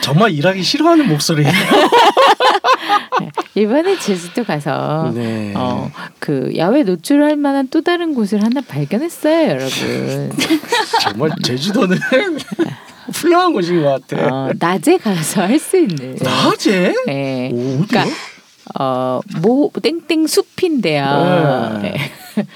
정말 0.00 0.30
일하기 0.32 0.62
싫어하는 0.62 1.08
목소리예요. 1.08 1.52
이번에 3.54 3.98
제주도 3.98 4.44
가서 4.44 5.10
네. 5.14 5.52
어, 5.56 5.90
그 6.18 6.52
야외 6.56 6.82
노출할 6.82 7.36
만한 7.36 7.68
또 7.68 7.82
다른 7.82 8.14
곳을 8.14 8.42
하나 8.42 8.60
발견했어요, 8.60 9.50
여러분. 9.50 10.32
정말 11.00 11.30
제주도는 11.42 11.98
훌륭한 13.14 13.52
곳인 13.52 13.82
것 13.82 14.06
같아. 14.06 14.26
어, 14.34 14.50
낮에 14.58 14.96
가서 14.98 15.42
할 15.42 15.58
수 15.58 15.78
있는. 15.78 16.16
낮에? 16.20 16.94
네. 17.06 17.50
오? 17.52 17.84
그러니까 17.86 18.04
어, 18.78 19.20
뭐 19.42 19.70
땡땡 19.82 20.26
숲인데요. 20.26 21.78
네. 21.82 21.92
네. 22.36 22.46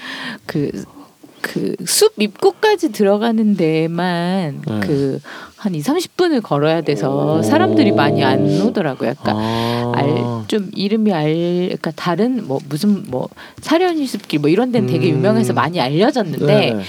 그그 0.45 1.75
숲 1.85 2.13
입구까지 2.17 2.91
들어가는 2.91 3.55
데만 3.55 4.61
네. 4.65 4.79
그한 4.79 5.75
2, 5.75 5.81
30분을 5.81 6.41
걸어야 6.41 6.81
돼서 6.81 7.37
오. 7.37 7.41
사람들이 7.43 7.91
많이 7.91 8.23
안 8.23 8.61
오더라고요. 8.61 9.09
약간 9.09 9.35
아. 9.37 9.91
알좀 9.95 10.71
이름이 10.73 11.13
알 11.13 11.25
그러니까 11.33 11.91
다른 11.95 12.47
뭐 12.47 12.59
무슨 12.69 13.03
뭐 13.09 13.29
사려니 13.61 14.07
숲길 14.07 14.39
뭐 14.39 14.49
이런 14.49 14.71
데는 14.71 14.87
되게 14.87 15.11
음. 15.11 15.17
유명해서 15.17 15.53
많이 15.53 15.79
알려졌는데 15.79 16.45
네. 16.45 16.79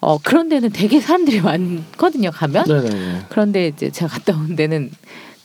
어 0.00 0.18
그런 0.22 0.48
데는 0.48 0.70
되게 0.70 1.00
사람들이 1.00 1.40
많거든요. 1.40 2.30
가면 2.30 2.64
네네네. 2.68 3.22
그런데 3.28 3.68
이제 3.68 3.90
제가 3.90 4.08
갔다 4.12 4.32
온 4.34 4.54
데는 4.56 4.90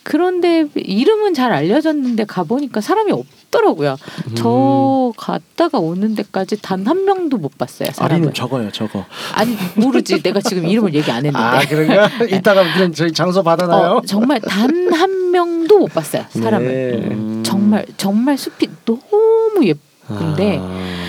그런데 0.04 0.66
이름은 0.74 1.32
잘 1.32 1.50
알려졌는데 1.52 2.24
가 2.26 2.44
보니까 2.44 2.82
사람이 2.82 3.10
없더라고요. 3.10 3.96
음. 4.28 4.34
저 4.34 5.12
갔다가 5.16 5.78
오는 5.78 6.14
데까지 6.14 6.60
단 6.60 6.86
한 6.86 7.04
명도 7.06 7.38
못 7.38 7.56
봤어요. 7.56 7.88
사람을. 7.92 8.14
아리는 8.14 8.34
적어요, 8.34 8.70
적어. 8.70 9.06
아니 9.32 9.56
모르지. 9.76 10.22
내가 10.22 10.40
지금 10.42 10.66
이름을 10.68 10.92
얘기 10.94 11.10
안 11.10 11.24
했는데. 11.24 11.38
아, 11.38 11.60
그런가? 11.66 12.10
이따가 12.30 12.62
그럼 12.74 12.92
저희 12.92 13.12
장소 13.12 13.42
받아놔요. 13.42 13.90
어, 13.92 14.02
정말 14.06 14.40
단 14.42 14.92
한 14.92 15.30
명도 15.32 15.78
못 15.78 15.92
봤어요. 15.94 16.24
사람을. 16.28 16.68
네. 16.68 17.08
음, 17.14 17.42
정말 17.44 17.86
정말 17.96 18.36
숲이 18.38 18.68
너무 18.84 19.64
예쁜데 19.64 20.58
아. 20.62 21.03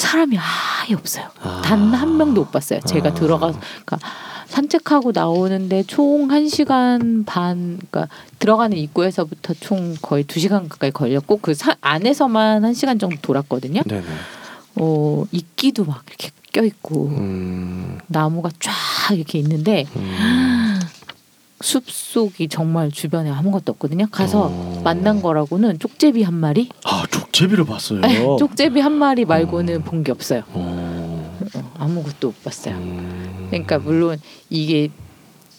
사람이 0.00 0.36
아예 0.38 0.94
없어요. 0.94 1.26
아. 1.42 1.62
단한 1.62 2.16
명도 2.16 2.42
못 2.42 2.50
봤어요. 2.50 2.80
제가 2.80 3.10
아. 3.10 3.14
들어가서 3.14 3.58
그러니까 3.84 3.98
산책하고 4.48 5.12
나오는데 5.12 5.84
총 5.84 6.28
1시간 6.28 7.24
반 7.24 7.78
그러니까 7.90 8.08
들어가는 8.38 8.76
입구에서부터 8.76 9.54
총 9.60 9.94
거의 10.02 10.24
2시간 10.24 10.68
가까이 10.68 10.90
걸렸고 10.90 11.38
그 11.40 11.54
사, 11.54 11.76
안에서만 11.80 12.62
1시간 12.62 12.98
정도 12.98 13.16
돌았거든요. 13.22 13.82
네네. 13.82 14.06
어, 14.76 15.24
이끼도 15.30 15.84
막 15.84 16.02
이렇게 16.08 16.30
껴 16.52 16.64
있고 16.64 17.06
음. 17.06 17.98
나무가 18.08 18.50
쫙 18.58 19.14
이렇게 19.14 19.38
있는데 19.38 19.86
음. 19.94 20.59
숲속이 21.70 22.48
정말 22.48 22.90
주변에 22.90 23.30
아무것도 23.30 23.72
없거든요. 23.72 24.06
가서 24.10 24.48
어. 24.50 24.80
만난 24.82 25.22
거라고는 25.22 25.78
쪽제비 25.78 26.22
한 26.24 26.34
마리, 26.34 26.68
아, 26.84 27.04
족제비를 27.10 27.64
봤어요. 27.64 28.00
네, 28.00 28.18
쪽제비 28.38 28.80
한 28.80 28.92
마리 28.92 29.24
말고는 29.24 29.82
본게 29.82 30.10
없어요. 30.10 30.42
어. 30.52 31.38
어, 31.54 31.72
아무것도 31.78 32.28
못 32.28 32.42
봤어요. 32.44 32.74
음. 32.74 33.46
그러니까 33.50 33.78
물론 33.78 34.18
이게 34.48 34.90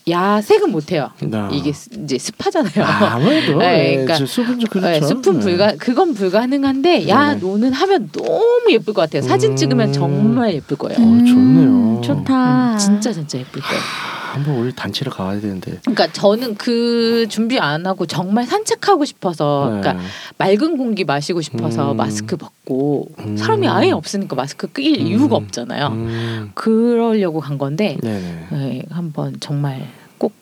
야색은 0.09 0.71
못해요. 0.71 1.11
나. 1.21 1.49
이게 1.53 1.71
스- 1.71 1.89
이제 2.03 2.17
습하잖아요. 2.17 2.83
아, 2.83 3.13
아무래도 3.15 3.57
네, 3.59 3.91
예, 3.91 4.05
그러니까, 4.05 4.17
좀 4.17 4.27
그렇죠. 4.69 4.81
네, 4.81 5.01
숲은 5.01 5.39
불가 5.39 5.75
그건 5.77 6.13
불가능한데 6.13 7.07
야 7.07 7.29
네네. 7.35 7.39
노는 7.39 7.71
하면 7.71 8.09
너무 8.11 8.65
예쁠 8.69 8.93
것 8.93 9.01
같아요. 9.03 9.21
사진 9.21 9.51
음. 9.51 9.55
찍으면 9.55 9.93
정말 9.93 10.55
예쁠 10.55 10.75
거예요. 10.77 10.97
어, 10.99 11.03
좋네요. 11.03 11.97
음, 11.97 12.01
좋다. 12.01 12.73
음, 12.73 12.77
진짜 12.77 13.13
진짜 13.13 13.37
예쁠 13.39 13.61
거예요. 13.61 13.81
한번 14.31 14.55
우리 14.55 14.73
단체를 14.73 15.11
가야 15.11 15.39
되는데. 15.39 15.79
그러니까 15.81 16.07
저는 16.11 16.55
그 16.55 17.27
준비 17.29 17.59
안 17.59 17.85
하고 17.85 18.05
정말 18.05 18.45
산책하고 18.45 19.05
싶어서, 19.05 19.65
그러니까 19.65 19.93
네. 19.93 19.99
맑은 20.37 20.77
공기 20.77 21.03
마시고 21.03 21.41
싶어서 21.41 21.91
음. 21.91 21.97
마스크 21.97 22.37
벗고 22.37 23.09
음. 23.19 23.35
사람이 23.35 23.67
아예 23.67 23.91
없으니까 23.91 24.35
마스크 24.35 24.67
낄 24.71 25.01
음. 25.01 25.07
이유가 25.07 25.35
없잖아요. 25.35 25.87
음. 25.87 26.51
그러려고 26.53 27.39
간 27.39 27.57
건데 27.57 27.97
네네. 28.01 28.47
네, 28.51 28.83
한번 28.89 29.35
정말 29.39 29.87
꼭 30.17 30.33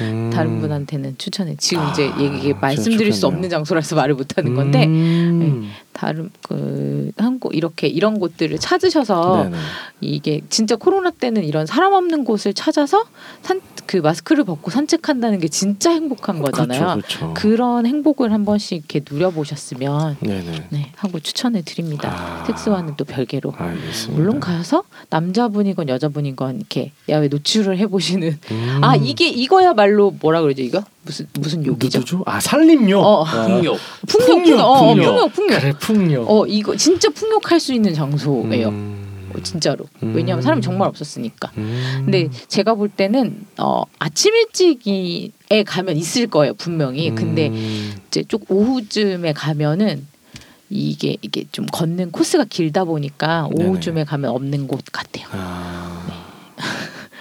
음. 0.00 0.30
다른 0.32 0.60
분한테는 0.60 1.16
추천해. 1.18 1.54
지금 1.56 1.88
이제 1.90 2.10
아, 2.12 2.20
얘기 2.20 2.40
진짜 2.42 2.58
말씀드릴 2.60 3.12
수 3.12 3.20
좋겠네요. 3.20 3.36
없는 3.36 3.50
장소라서 3.50 3.94
말을 3.96 4.14
못 4.16 4.36
하는 4.36 4.54
건데 4.54 4.84
음. 4.86 5.70
다른 5.94 6.30
그 6.42 7.10
한국 7.16 7.54
이렇게 7.54 7.86
이런 7.86 8.18
곳들을 8.18 8.58
찾으셔서 8.58 9.44
네네. 9.44 9.56
이게 10.02 10.40
진짜 10.50 10.76
코로나 10.76 11.10
때는 11.10 11.44
이런 11.44 11.64
사람 11.64 11.94
없는 11.94 12.24
곳을 12.24 12.52
찾아서 12.52 13.04
산 13.42 13.60
그 13.86 13.98
마스크를 13.98 14.44
벗고 14.44 14.70
산책한다는 14.70 15.40
게 15.40 15.48
진짜 15.48 15.90
행복한 15.90 16.40
거잖아요. 16.40 16.96
그렇죠, 16.96 17.18
그렇죠. 17.18 17.34
그런 17.34 17.86
행복을 17.86 18.32
한 18.32 18.44
번씩 18.44 18.78
이렇게 18.78 19.00
누려보셨으면 19.08 20.16
네네. 20.20 20.66
네 20.70 20.92
하고 20.96 21.20
추천해 21.20 21.62
드립니다. 21.62 22.10
아. 22.10 22.44
섹스와는 22.46 22.94
또 22.96 23.04
별개로. 23.04 23.52
알겠습니다. 23.56 24.12
물론 24.20 24.40
가서 24.40 24.84
남자분이건 25.10 25.88
여자분이건 25.88 26.56
이렇게 26.56 26.92
야외 27.08 27.28
노출을 27.28 27.78
해보시는 27.78 28.38
음. 28.50 28.80
아 28.82 28.96
이게 28.96 29.28
이거야말로 29.28 30.10
뭐라 30.20 30.40
그러죠 30.40 30.62
이거 30.62 30.82
무슨 31.04 31.26
무슨 31.38 31.66
욕이죠? 31.66 31.98
누구죠? 31.98 32.22
아 32.26 32.40
살림욕. 32.40 33.04
어. 33.04 33.24
아, 33.24 33.46
풍욕. 33.46 33.78
풍욕 34.08 34.26
풍욕 34.44 34.60
어, 34.60 34.64
어, 34.64 34.94
풍욕. 34.94 35.04
풍욕 35.04 35.32
풍욕 35.32 35.60
그래 35.60 35.72
풍욕. 35.78 36.30
어 36.30 36.46
이거 36.46 36.76
진짜 36.76 37.08
풍욕할 37.10 37.60
수 37.60 37.72
있는 37.74 37.92
장소예요 37.94 38.68
음. 38.68 39.30
어, 39.34 39.40
진짜로 39.42 39.84
음. 40.02 40.14
왜냐하면 40.14 40.42
사람이 40.42 40.62
정말 40.62 40.88
없었으니까 40.88 41.50
음. 41.58 42.02
근데 42.04 42.28
제가 42.48 42.74
볼 42.74 42.88
때는 42.88 43.44
어 43.58 43.82
아침 43.98 44.34
일찍에 44.34 45.30
가면 45.66 45.96
있을 45.96 46.26
거예요 46.28 46.54
분명히 46.54 47.14
근데 47.14 47.48
음. 47.48 47.94
이제 48.08 48.24
쭉 48.26 48.44
오후쯤에 48.48 49.32
가면은 49.34 50.06
이게 50.70 51.16
이게 51.20 51.44
좀 51.52 51.66
걷는 51.66 52.10
코스가 52.10 52.44
길다 52.44 52.84
보니까. 52.84 53.48
오후쯤에 53.52 54.02
가면 54.04 54.30
없는 54.30 54.66
곳 54.66 54.80
같아요. 54.90 55.26
아. 55.30 56.02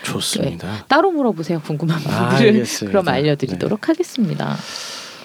좋습니다. 0.03 0.85
따로 0.87 1.11
물어보세요 1.11 1.61
궁금한 1.61 1.97
아, 2.07 2.29
분들은 2.29 2.53
알겠습니다. 2.53 2.91
그럼 2.91 3.07
알려드리도록 3.13 3.89
하겠습니다. 3.89 4.55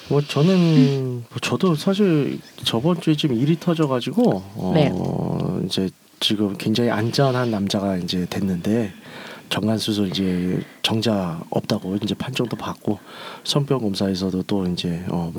뭐 0.09 0.23
저는 0.23 1.25
뭐 1.29 1.39
저도 1.43 1.75
사실 1.75 2.41
저번 2.65 3.01
주에 3.01 3.15
좀 3.15 3.35
일이 3.35 3.59
터져가지고 3.61 4.43
어 4.55 4.73
네. 4.75 4.91
이제 5.67 5.91
지금 6.21 6.57
굉장히 6.57 6.91
안전한 6.91 7.51
남자가 7.51 7.97
이제 7.97 8.27
됐는데 8.29 8.93
정관 9.51 9.79
수술 9.79 10.09
이제 10.09 10.61
정자 10.83 11.41
없다고 11.51 11.97
이제 12.03 12.15
판정도 12.15 12.57
받고 12.57 12.99
성병 13.45 13.81
검사에서도 13.81 14.43
또 14.43 14.67
이제 14.67 15.05
어 15.09 15.33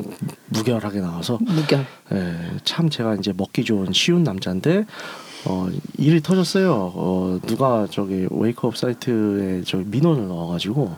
무결하게 0.48 1.00
나와서 1.00 1.38
무결. 1.42 1.86
예, 2.14 2.36
참 2.64 2.90
제가 2.90 3.16
이제 3.16 3.34
먹기 3.36 3.64
좋은 3.64 3.92
쉬운 3.94 4.24
남자인데 4.24 4.86
어 5.46 5.68
일이 5.98 6.22
터졌어요. 6.22 6.92
어 6.96 7.40
누가 7.46 7.88
저기 7.90 8.28
웨이크업 8.30 8.78
사이트에 8.78 9.64
저 9.66 9.78
민원을 9.78 10.28
넣어가지고 10.28 10.96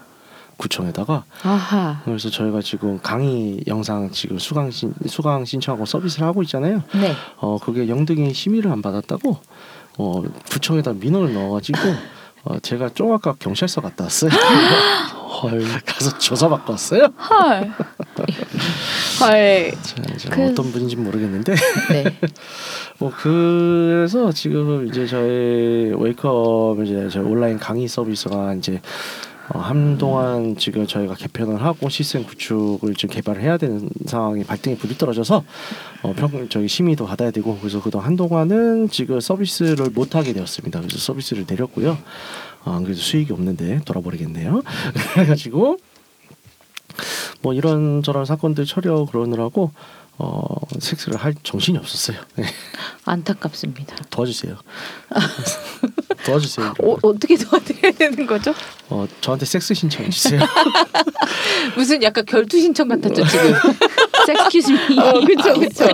구청에다가 0.57 1.23
아하. 1.43 2.01
그래서 2.05 2.29
저희가 2.29 2.61
지금 2.61 2.99
강의 3.01 3.59
영상 3.67 4.11
지금 4.11 4.37
수강 4.39 4.69
신 4.71 4.93
수강 5.07 5.45
신청하고 5.45 5.85
서비스를 5.85 6.25
하고 6.27 6.43
있잖아요. 6.43 6.83
네. 6.93 7.13
어 7.37 7.57
그게 7.59 7.87
영등이 7.87 8.33
심의를 8.33 8.71
안 8.71 8.81
받았다고 8.81 9.37
어 9.97 10.23
구청에다 10.51 10.93
민원을 10.93 11.33
넣어가지고 11.33 11.79
어 12.43 12.59
제가 12.59 12.89
종합과 12.89 13.35
경찰서 13.39 13.81
갔다 13.81 14.05
왔어요. 14.05 14.31
헐 15.41 15.63
가서 15.85 16.17
조사 16.17 16.49
받고 16.49 16.73
왔어요. 16.73 17.05
헐. 17.29 17.71
헐. 19.21 19.71
자, 20.17 20.29
그- 20.31 20.45
어떤 20.47 20.71
분인지 20.71 20.95
모르겠는데 20.95 21.55
네. 21.91 22.03
뭐 22.99 23.11
그래서 23.15 24.31
지금 24.31 24.87
이제 24.87 25.05
저희 25.05 25.93
웨이크업 25.95 26.83
이제 26.83 27.09
저희 27.09 27.23
온라인 27.23 27.57
강의 27.59 27.87
서비스가 27.87 28.53
이제 28.55 28.81
어, 29.53 29.59
한동안 29.59 30.55
지금 30.55 30.87
저희가 30.87 31.15
개편을 31.15 31.61
하고 31.61 31.89
시스템 31.89 32.23
구축을 32.23 32.95
지금 32.95 33.15
개발을 33.15 33.41
해야 33.41 33.57
되는 33.57 33.89
상황이 34.05 34.43
발등에 34.43 34.77
불이 34.77 34.97
떨어져서 34.97 35.43
어, 36.03 36.13
평 36.15 36.47
저희 36.49 36.67
심의도 36.67 37.05
받아야 37.05 37.31
되고 37.31 37.57
그래서 37.57 37.81
그동안 37.81 38.07
한동안은 38.07 38.89
지금 38.89 39.19
서비스를 39.19 39.89
못 39.89 40.15
하게 40.15 40.33
되었습니다. 40.33 40.79
그래서 40.79 40.97
서비스를 40.97 41.45
내렸고요. 41.47 41.97
어, 42.63 42.71
안 42.71 42.83
그래도 42.83 43.01
수익이 43.01 43.33
없는데 43.33 43.81
돌아버리겠네요. 43.83 44.61
그래가지고 45.13 45.77
뭐 47.41 47.53
이런 47.53 48.03
저런 48.03 48.23
사건들 48.23 48.65
처리하고 48.65 49.05
그러느라고 49.07 49.71
어, 50.23 50.45
섹스를 50.77 51.17
할 51.17 51.33
정신이 51.41 51.79
없었어요. 51.79 52.17
네, 52.35 52.45
안타깝습니다. 53.05 53.95
도와주세요. 54.11 54.55
도와주세요. 56.23 56.75
어, 56.83 56.97
어떻게 57.01 57.35
도와드려야 57.35 57.91
되는 57.93 58.27
거죠? 58.27 58.53
어, 58.89 59.07
저한테 59.19 59.47
섹스 59.47 59.73
신청해 59.73 60.11
주세요. 60.11 60.39
무슨 61.75 62.03
약간 62.03 62.23
결투 62.25 62.59
신청 62.59 62.87
같았죠 62.89 63.25
지금. 63.25 63.53
섹스큐즈 64.27 64.71
미. 64.91 64.99
어, 64.99 65.13
그쵸. 65.21 65.85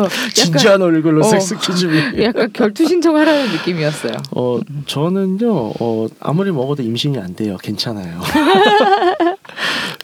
어, 0.00 0.08
진지한 0.32 0.80
얼굴로 0.80 1.20
어. 1.20 1.28
섹스 1.28 1.54
퀴즈미. 1.58 2.22
약간 2.22 2.50
결투 2.54 2.86
신청하라는 2.88 3.52
느낌이었어요. 3.52 4.14
어 4.30 4.60
저는요 4.86 5.72
어 5.78 6.06
아무리 6.20 6.50
먹어도 6.52 6.82
임신이 6.82 7.18
안 7.18 7.34
돼요. 7.36 7.58
괜찮아요. 7.62 8.22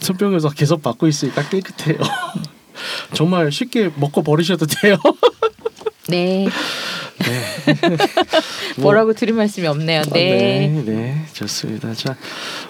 손병에서 0.01 0.51
계속 0.51 0.83
받고 0.83 1.07
있으니까 1.07 1.49
깨끗해요. 1.49 1.97
정말 3.13 3.51
쉽게 3.53 3.91
먹고 3.97 4.23
버리셔도 4.23 4.67
돼요. 4.67 4.97
네. 6.09 6.47
뭐, 6.47 7.95
뭐라고 8.83 9.13
드릴 9.13 9.35
말씀이 9.35 9.67
없네요. 9.67 10.03
네. 10.13 10.69
네, 10.69 10.83
네, 10.85 11.25
좋습니다. 11.35 11.93
자, 11.95 12.17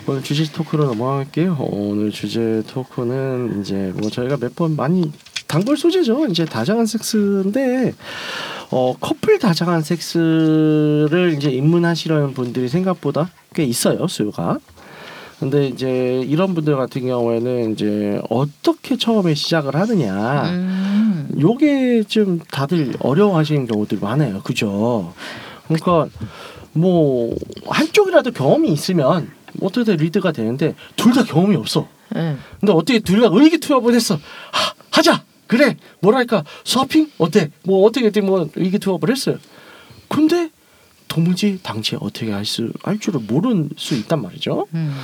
오늘 0.07 0.23
주제 0.23 0.45
토크로 0.51 0.85
넘어갈게요. 0.87 1.57
어, 1.59 1.69
오늘 1.71 2.11
주제 2.11 2.63
토크는 2.67 3.61
이제 3.61 3.93
뭐 3.97 4.11
저희가 4.11 4.37
몇 4.39 4.55
번 4.55 4.77
많이 4.77 5.11
단골 5.47 5.77
소재죠. 5.77 6.27
이제 6.27 6.45
다정한 6.45 6.87
섹스인데 6.87 7.93
어, 8.71 8.95
커플 9.01 9.39
다정한 9.39 9.83
섹스를 9.83 11.35
이제 11.37 11.51
입문하시려는 11.51 12.35
분들이 12.35 12.69
생각보다 12.69 13.31
꽤 13.55 13.65
있어요 13.65 14.07
수요가. 14.07 14.59
근데 15.41 15.67
이제 15.69 16.23
이런 16.29 16.55
분들 16.55 16.77
같은 16.77 17.07
경우에는 17.07 17.73
이제 17.73 18.21
어떻게 18.29 18.97
처음에 18.99 19.35
시작을 19.35 19.75
하느냐. 19.75 20.51
음. 20.51 21.29
요게 21.41 22.05
좀 22.09 22.41
다들 22.51 22.93
어려워하시는 23.01 23.67
경우들이 23.67 24.01
많아요. 24.03 24.43
그죠? 24.43 25.15
그러니까 25.67 26.09
뭐 26.73 27.35
한쪽이라도 27.67 28.33
경험이 28.33 28.71
있으면 28.71 29.31
어떻게 29.63 29.97
리드가 29.97 30.33
되는데 30.33 30.75
둘 30.97 31.15
다 31.15 31.25
경험이 31.25 31.57
없어. 31.57 31.89
네. 32.11 32.37
근데 32.61 32.73
어떻게 32.73 32.99
둘 32.99 33.23
다 33.23 33.29
의기투합을 33.33 33.95
했어. 33.95 34.17
하, 34.17 34.75
하자. 34.91 35.23
그래. 35.47 35.79
뭐랄까 36.01 36.45
서핑 36.65 37.11
어때? 37.19 37.51
뭐 37.65 37.87
어떻게 37.87 38.21
뭐 38.21 38.47
의기투합을 38.55 39.11
했어요. 39.11 39.39
근데 40.09 40.51
도무지 41.11 41.59
당시에 41.63 41.99
어떻게 42.01 42.31
할 42.33 42.45
수 42.45 42.73
할 42.83 42.99
줄을 42.99 43.21
모르는 43.27 43.71
수 43.77 43.95
있단 43.97 44.23
말이죠. 44.23 44.67
음. 44.75 44.95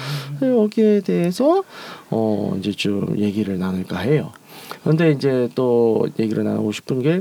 여기에 0.41 1.01
대해서 1.01 1.65
어 2.11 2.57
이제 2.59 2.71
좀 2.73 3.19
얘기를 3.19 3.59
나눌까 3.59 3.99
해요. 3.99 4.33
근데 4.85 5.11
이제 5.11 5.49
또 5.55 6.07
얘기를 6.19 6.45
나누고 6.45 6.73
싶은 6.73 7.03
게 7.03 7.21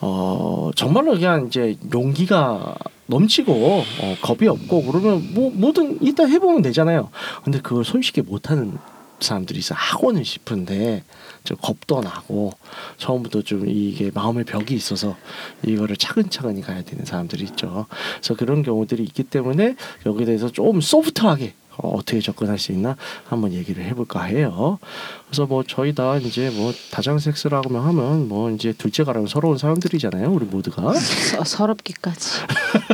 어, 0.00 0.70
정말로 0.76 1.12
그냥 1.12 1.46
이제 1.46 1.76
용기가 1.92 2.74
넘치고 3.06 3.52
어, 3.52 4.16
겁이 4.22 4.48
없고 4.48 4.82
그러면 4.84 5.26
뭐 5.34 5.50
뭐든 5.54 5.98
일단 6.02 6.30
해보면 6.30 6.62
되잖아요. 6.62 7.10
근데 7.42 7.60
그걸 7.60 7.84
손쉽게 7.84 8.22
못하는 8.22 8.72
사람들이 9.20 9.58
있어 9.58 9.74
하고는 9.74 10.24
싶은데 10.24 11.02
좀 11.44 11.56
겁도 11.60 12.00
나고 12.00 12.52
처음부터 12.96 13.42
좀 13.42 13.68
이게 13.68 14.10
마음의 14.12 14.44
벽이 14.44 14.74
있어서 14.74 15.16
이거를 15.64 15.96
차근차근히 15.96 16.62
가야 16.62 16.82
되는 16.82 17.04
사람들이 17.04 17.44
있죠. 17.44 17.86
그래서 18.16 18.34
그런 18.34 18.62
경우들이 18.62 19.02
있기 19.04 19.24
때문에 19.24 19.76
여기에 20.06 20.26
대해서 20.26 20.50
좀 20.50 20.80
소프트하게 20.80 21.54
어, 21.76 21.96
어떻게 21.96 22.20
접근할 22.20 22.58
수 22.58 22.72
있나 22.72 22.96
한번 23.26 23.52
얘기를 23.52 23.84
해볼까 23.84 24.22
해요. 24.24 24.78
그래서 25.26 25.46
뭐 25.46 25.64
저희 25.66 25.94
다 25.94 26.16
이제 26.18 26.50
뭐 26.50 26.72
다장 26.90 27.18
섹스라고 27.18 27.76
하면 27.76 28.28
뭐 28.28 28.50
이제 28.50 28.72
둘째가라면 28.72 29.26
서러운 29.26 29.58
사람들이잖아요. 29.58 30.30
우리 30.30 30.46
모두가. 30.46 30.92
서, 30.94 31.44
서럽기까지. 31.44 32.40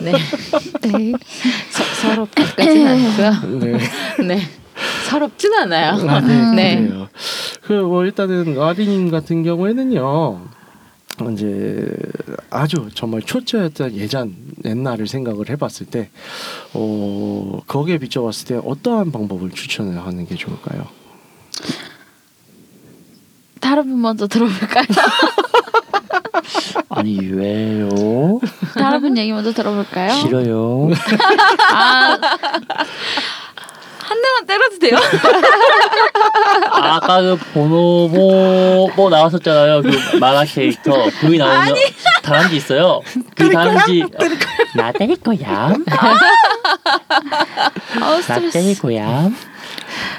네. 0.03 0.13
네. 0.83 1.13
서, 1.71 1.85
서럽기까지는 2.03 2.87
아니고요. 2.87 3.59
네. 3.61 3.79
네. 4.27 4.49
서럽진 5.11 5.53
않아요. 5.55 6.09
아, 6.09 6.21
네. 6.21 6.55
네. 6.55 6.87
그래요. 6.87 7.09
그뭐 7.63 8.05
일단은 8.05 8.61
아리님 8.61 9.11
같은 9.11 9.43
경우에는요. 9.43 10.41
이제 11.33 11.87
아주 12.49 12.89
정말 12.95 13.21
초짜였던 13.21 13.95
예전 13.97 14.35
옛날을 14.65 15.07
생각을 15.07 15.51
해봤을 15.51 15.87
때, 15.91 16.09
어 16.73 17.61
거기에 17.67 17.99
비춰봤을 17.99 18.47
때 18.47 18.61
어떠한 18.65 19.13
방법을 19.13 19.51
추천을 19.51 19.99
하는 19.99 20.27
게 20.27 20.37
좋을까요? 20.37 20.87
다른 23.61 23.85
분 23.85 24.01
먼저 24.01 24.27
들어볼까요? 24.27 24.87
아니 26.89 27.19
왜요? 27.29 28.41
다른 28.79 29.03
분 29.03 29.19
얘기 29.19 29.31
먼저 29.33 29.53
들어볼까요? 29.53 30.15
싫어요. 30.15 30.89
아, 31.75 32.19
한 34.11 34.21
대만 34.23 34.45
때려도 34.45 34.79
돼요? 34.81 34.99
아까 36.73 37.21
그 37.23 37.37
번호보 37.55 38.91
뭐 38.97 39.09
나왔었잖아요. 39.11 39.83
그 39.83 40.17
만화 40.19 40.45
캐릭터 40.45 41.09
그게 41.21 41.39
나오면 41.43 41.77
다람쥐 42.23 42.57
있어요. 42.57 43.01
그 43.37 43.49
다람쥐 43.51 44.05
나 44.75 44.91
때릴 44.91 45.17
거야. 45.21 45.73
아우 48.03 48.21
나. 48.21 48.51
때릴 48.51 48.79
거야. 48.81 49.31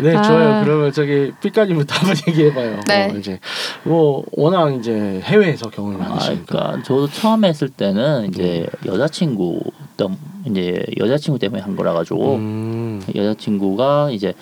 네, 0.02 0.16
아. 0.16 0.22
좋아요. 0.22 0.64
그러면 0.64 0.92
저기 0.92 1.32
삐까님부터 1.42 1.96
한번 1.96 2.16
얘기해봐요. 2.28 2.80
네. 2.88 3.12
어, 3.12 3.18
이제 3.18 3.40
뭐 3.84 4.24
워낙 4.32 4.74
이제 4.76 5.20
해외에서 5.24 5.70
경험이 5.70 5.98
아, 6.04 6.10
많으시니까. 6.10 6.46
그러니까 6.46 6.84
저도 6.84 7.08
처음 7.08 7.44
했을 7.46 7.70
때는 7.70 8.30
이제 8.30 8.68
여자친구 8.86 9.62
때 9.98 10.08
이제 10.46 10.84
여자친구 11.00 11.40
때문에 11.40 11.62
한 11.62 11.76
거라 11.76 11.94
가지고 11.94 12.36
음, 12.36 13.02
여자친구가 13.14 14.12
이제 14.12 14.34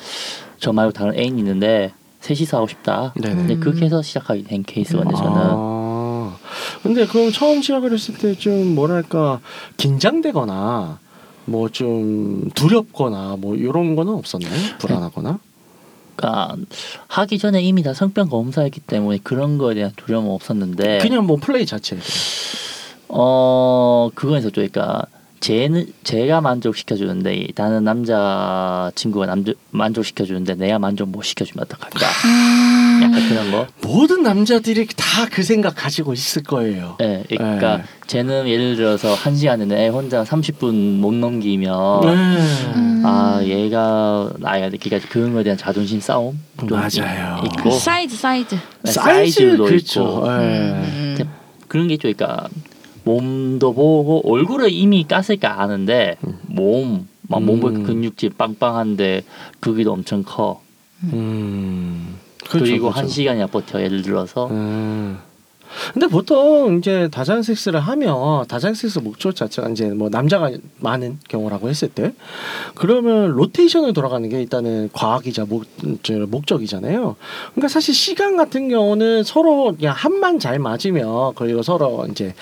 저 0.60 0.72
말고 0.74 0.92
다른 0.94 1.18
애인 1.18 1.38
있는데 1.40 1.92
셋이서 2.22 2.58
하고 2.58 2.68
싶다. 2.68 3.14
네네. 3.16 3.36
근데 3.36 3.56
그렇게 3.58 3.86
해서 3.86 4.02
시작하게 4.02 4.44
된 4.44 4.64
케이스거든요. 4.64 5.16
저는 5.16 5.32
아, 5.36 6.36
근데 6.84 7.06
그럼 7.06 7.32
처음 7.32 7.62
시작을 7.62 7.94
했을 7.94 8.16
때 8.16 8.36
좀 8.36 8.76
뭐랄까 8.76 9.40
긴장되거나 9.78 11.00
뭐 11.50 11.70
좀 11.70 12.50
두렵거나 12.56 13.36
뭐 13.40 13.56
이런 13.56 13.96
거는 13.96 14.14
없었나요? 14.14 14.54
불안하거나? 14.80 15.40
그러니까 16.16 16.56
하기 17.08 17.38
전에 17.38 17.62
이미 17.62 17.82
다 17.84 17.94
성병 17.94 18.30
검사했기 18.30 18.82
때문에 18.82 19.20
그런 19.24 19.58
거에 19.58 19.76
대한 19.76 19.92
두려움은 19.96 20.32
없었는데 20.32 20.98
그냥 21.00 21.26
뭐 21.26 21.38
플레이 21.38 21.66
자체. 21.66 21.98
어 23.08 24.10
그건 24.16 24.40
있었죠. 24.40 24.56
그러니까 24.56 25.04
쟤는 25.40 25.94
제가 26.04 26.42
만족시켜 26.42 26.96
주는데 26.98 27.48
다른 27.56 27.84
남자 27.86 28.92
친구가 28.96 29.26
남자 29.26 29.54
만족시켜 29.72 30.26
주는데 30.26 30.56
내가 30.56 30.78
만족 30.80 31.10
못 31.10 31.24
시켜 31.24 31.46
주면 31.46 31.64
어떡할까? 31.66 32.08
음, 33.30 33.36
그런 33.36 33.52
거. 33.52 33.68
모든 33.82 34.24
남자들이 34.24 34.88
다 34.96 35.10
그 35.32 35.44
생각 35.44 35.76
가지고 35.76 36.14
있을 36.14 36.44
거예요. 36.44 36.96
예, 37.02 37.24
그러니까 37.28 37.78
네. 37.78 37.84
쟤는 38.08 38.48
예를 38.48 38.76
들어서 38.78 39.14
한 39.14 39.36
시간 39.36 39.60
내내 39.60 39.90
혼자 39.90 40.24
30분 40.24 40.98
못 41.00 41.14
넘기면 41.14 42.02
네. 42.02 42.08
음. 42.76 43.04
아 43.06 43.42
얘가 43.44 44.32
나이가 44.40 44.70
늦기까지 44.70 45.08
그런 45.08 45.34
거에 45.34 45.44
대한 45.44 45.58
자존심 45.58 46.00
싸움 46.00 46.40
좀 46.58 46.70
맞아요. 46.70 47.44
있고 47.46 47.72
사이즈 47.72 48.16
사이즈. 48.16 48.56
네, 48.82 48.92
사이즈 48.92 49.40
사이즈도 49.42 49.64
그렇죠. 49.66 50.02
있고 50.04 50.28
예. 50.28 50.32
음. 50.38 51.18
그런 51.68 51.88
게 51.90 51.96
있죠. 51.96 52.04
그러니까 52.14 52.48
몸도 53.04 53.74
보고 53.74 54.22
얼굴을 54.32 54.72
이미 54.72 55.06
깠을까 55.06 55.60
아는데 55.60 56.16
몸, 56.48 57.08
막몸 57.28 57.64
음. 57.66 57.84
근육질 57.84 58.32
빵빵한데 58.38 59.24
크기도 59.60 59.92
엄청 59.92 60.24
커. 60.24 60.62
음. 61.04 62.19
그리 62.50 62.62
그렇죠, 62.62 62.74
고 62.74 62.90
그렇죠. 62.90 63.00
한 63.00 63.08
시간이나 63.08 63.48
버텨. 63.48 63.82
예를 63.82 64.02
들어서 64.02 64.48
음. 64.48 65.20
근데 65.94 66.08
보통 66.08 66.80
이제 66.80 67.10
다자 67.12 67.44
섹스를 67.44 67.80
하면 67.80 68.46
다자 68.48 68.74
섹스 68.74 69.00
목적 69.00 69.36
자체가 69.36 69.70
이제 69.70 69.90
뭐 69.90 70.10
남자가 70.10 70.52
많은 70.80 71.20
경우라고 71.28 71.70
했을 71.70 71.90
때 71.90 72.14
그러면 72.76 73.32
로테이션을 73.32 73.94
돌아가는 73.94 74.28
게 74.28 74.42
일단은 74.42 74.90
과학이자 74.94 75.46
목, 75.46 75.66
저, 76.02 76.14
목적이잖아요. 76.26 77.16
그러니까 77.54 77.68
사실 77.68 77.94
시간 77.94 78.36
같은 78.36 78.70
경우는 78.70 79.24
서로 79.24 79.76
그냥 79.76 79.94
한만 79.96 80.40
잘 80.40 80.60
맞으면 80.60 81.34
그리고 81.36 81.62
서로 81.62 82.08
이제 82.10 82.34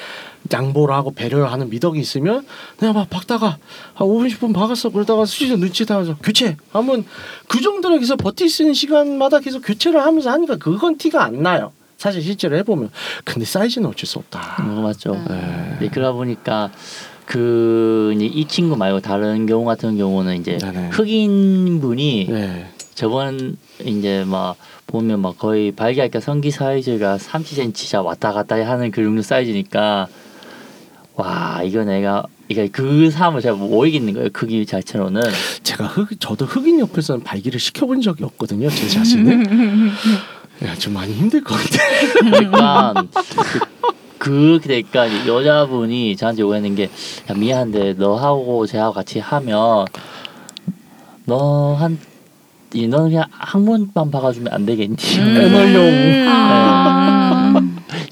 양보를 0.52 0.93
하고 0.93 1.12
배려를 1.12 1.52
하는 1.52 1.69
미덕이 1.69 2.00
있으면 2.00 2.45
그냥 2.78 2.93
막 2.93 3.10
박다가 3.10 3.58
한 3.93 4.08
5분 4.08 4.30
10분 4.30 4.54
박았어 4.54 4.89
그러다가 4.89 5.26
수시로 5.26 5.58
눈치 5.58 5.86
다가서 5.86 6.17
교체 6.23 6.56
하면 6.71 7.06
그 7.47 7.62
정도로 7.62 8.00
계속 8.00 8.17
버틸 8.17 8.50
수 8.50 8.63
있는 8.63 8.73
시간마다 8.73 9.39
계속 9.39 9.62
교체를 9.62 10.02
하면서 10.02 10.32
하니까 10.32 10.58
그건 10.58 10.97
티가 10.97 11.23
안 11.23 11.41
나요. 11.43 11.71
사실 11.97 12.21
실제로 12.21 12.56
해보면 12.58 12.91
근데 13.26 13.45
사이즈는 13.45 13.89
어쩔 13.89 14.06
수 14.06 14.19
없다. 14.19 14.63
어, 14.63 14.82
맞죠. 14.82 15.13
네. 15.28 15.78
네, 15.80 15.89
그러다 15.89 16.13
보니까 16.13 16.71
그 17.26 18.13
이제 18.15 18.26
이 18.26 18.47
친구 18.47 18.78
말고 18.78 19.02
다른 19.02 19.45
경우 19.47 19.65
같은 19.65 19.97
경우는 19.97 20.39
이제 20.39 20.58
네네. 20.60 20.89
흑인 20.89 21.82
분이 21.82 22.28
네. 22.30 22.67
저번 22.95 23.58
이제 23.84 24.23
막 24.26 24.56
보면 24.88 25.21
막 25.21 25.38
거의 25.38 25.71
발기할까 25.71 26.19
성기 26.19 26.52
사이즈가 26.52 27.17
30cm 27.17 28.04
왔다 28.06 28.32
갔다 28.32 28.56
하는 28.56 28.91
그 28.91 29.04
정도 29.04 29.21
사이즈니까 29.21 30.08
와 31.17 31.62
이거 31.63 31.84
내가 31.84 32.23
이게 32.47 32.67
그 32.67 33.10
사람을 33.10 33.41
제가 33.41 33.56
못 33.56 33.86
이기는 33.86 34.13
거예요 34.13 34.30
크기 34.32 34.65
자체로는 34.65 35.21
제가 35.63 35.86
흑 35.86 36.19
저도 36.19 36.45
흑인 36.45 36.80
옆에서는 36.80 37.23
발기를 37.23 37.60
시켜본 37.60 38.01
적이 38.01 38.23
없거든요. 38.25 38.69
제 38.69 38.88
자신을. 38.88 39.89
야, 40.63 40.75
좀 40.75 40.93
많이 40.93 41.13
힘들 41.13 41.43
것 41.43 41.56
같아. 41.56 41.84
그러니까 42.19 43.06
그, 44.17 44.60
되니까 44.63 45.06
이제 45.08 45.27
여자분이 45.27 46.15
저한테 46.15 46.41
요구하는 46.41 46.75
게 46.75 46.89
야, 47.30 47.34
미안한데 47.34 47.93
너하고 47.93 48.65
제하고 48.65 48.93
같이 48.93 49.19
하면 49.19 49.86
너한 51.25 51.99
너는 52.73 53.10
그냥 53.10 53.25
항문만 53.32 54.12
박아주면 54.12 54.53
안 54.53 54.65
되겠니? 54.65 54.97
애널용. 55.17 56.27
아. 56.30 57.16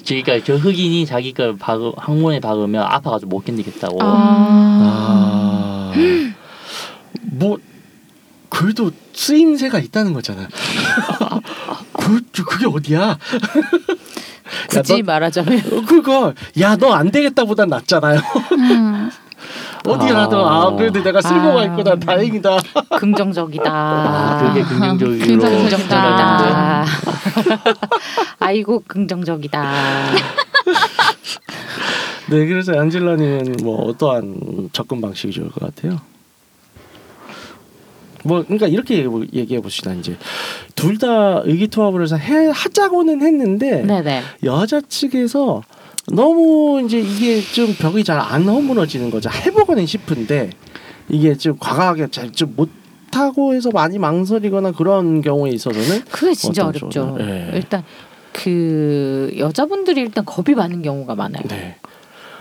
그러니까 0.08 0.40
저 0.44 0.56
흑인이 0.56 1.06
자기 1.06 1.34
걸 1.34 1.58
박으, 1.58 1.92
항문에 1.98 2.40
박으면 2.40 2.84
아파가지고 2.84 3.30
못 3.30 3.46
견디겠다고. 3.46 3.98
아. 4.02 4.06
아. 4.86 5.94
뭐 7.22 7.58
그래도 8.50 8.92
쓰임새가 9.14 9.80
있다는 9.80 10.14
거잖아. 10.14 10.48
그 11.94 12.22
그게 12.32 12.66
어디야? 12.68 13.18
굳이 14.70 15.00
야, 15.00 15.04
말하자면 15.04 15.64
너, 15.70 15.82
그거 15.86 16.34
야 16.60 16.76
너 16.76 16.94
안 16.94 17.10
되겠다보단 17.12 17.68
낫잖아요. 17.70 18.20
음. 18.60 19.10
어디라도 19.86 20.46
아, 20.48 20.68
아. 20.68 20.72
그래도 20.76 21.02
내가 21.04 21.22
쓸모가 21.22 21.62
아. 21.62 21.64
있구나 21.66 21.96
다행이다. 21.96 22.58
긍정적이다. 23.00 23.64
아, 23.72 24.54
그게 24.54 24.64
긍정적으로 24.64 25.18
긍정적이다. 25.20 26.86
아이고 28.40 28.84
긍정적이다. 28.88 29.64
네 32.30 32.46
그래서 32.48 32.74
안젤라님은 32.80 33.58
뭐 33.64 33.86
어떠한 33.90 34.70
접근 34.74 35.00
방식이 35.02 35.32
좋을 35.32 35.50
것 35.52 35.64
같아요? 35.76 36.00
뭐 38.24 38.42
그러니까 38.44 38.66
이렇게 38.68 39.08
얘기해 39.34 39.62
봅시다 39.62 39.94
이제 39.94 40.18
둘 40.76 40.98
다 40.98 41.42
의기투합을 41.44 42.02
해서 42.02 42.16
해 42.16 42.50
하자고는 42.52 43.22
했는데 43.22 43.84
네네. 43.84 44.24
여자 44.44 44.82
측에서 44.82 45.62
너무 46.08 46.82
이제 46.86 47.00
이게 47.00 47.42
좀 47.42 47.74
벽이 47.76 48.04
잘 48.04 48.20
안 48.20 48.44
허물어지는 48.48 49.10
거죠. 49.12 49.30
해보고는 49.30 49.86
싶은데 49.86 50.50
이게 51.10 51.36
좀 51.36 51.58
과감하게 51.60 52.08
잘좀 52.12 52.54
못 52.56 52.70
하고 53.14 53.54
해서 53.54 53.70
많이 53.72 53.98
망설이거나 53.98 54.72
그런 54.74 55.22
경우에 55.22 55.52
있어서는 55.52 56.04
그게 56.12 56.34
진짜 56.34 56.68
어렵죠. 56.68 57.16
네. 57.18 57.52
일단 57.54 57.84
그 58.34 59.34
여자분들이 59.38 60.02
일단 60.02 60.26
겁이 60.26 60.56
많은 60.56 60.82
경우가 60.82 61.16
많아요. 61.16 61.44
네. 61.48 61.78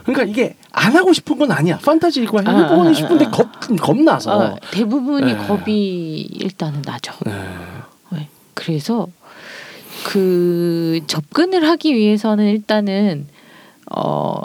그러니까 0.04 0.24
이게 0.24 0.56
안 0.72 0.94
하고 0.96 1.12
싶은 1.12 1.38
건 1.38 1.50
아니야. 1.52 1.78
판타지 1.78 2.22
읽고 2.24 2.40
아, 2.44 2.50
해보고는 2.50 2.90
아, 2.90 2.94
싶은데 2.94 3.24
아, 3.26 3.28
아. 3.28 3.30
겁 3.30 3.48
겁나서. 3.80 4.38
어, 4.38 4.56
대부분이 4.70 5.32
네. 5.32 5.46
겁이 5.46 6.20
일단은 6.40 6.82
나죠. 6.84 7.14
네. 7.24 7.32
네. 8.10 8.28
그래서 8.54 9.06
그 10.04 11.00
접근을 11.06 11.66
하기 11.68 11.94
위해서는 11.94 12.46
일단은 12.48 13.28
어 13.90 14.40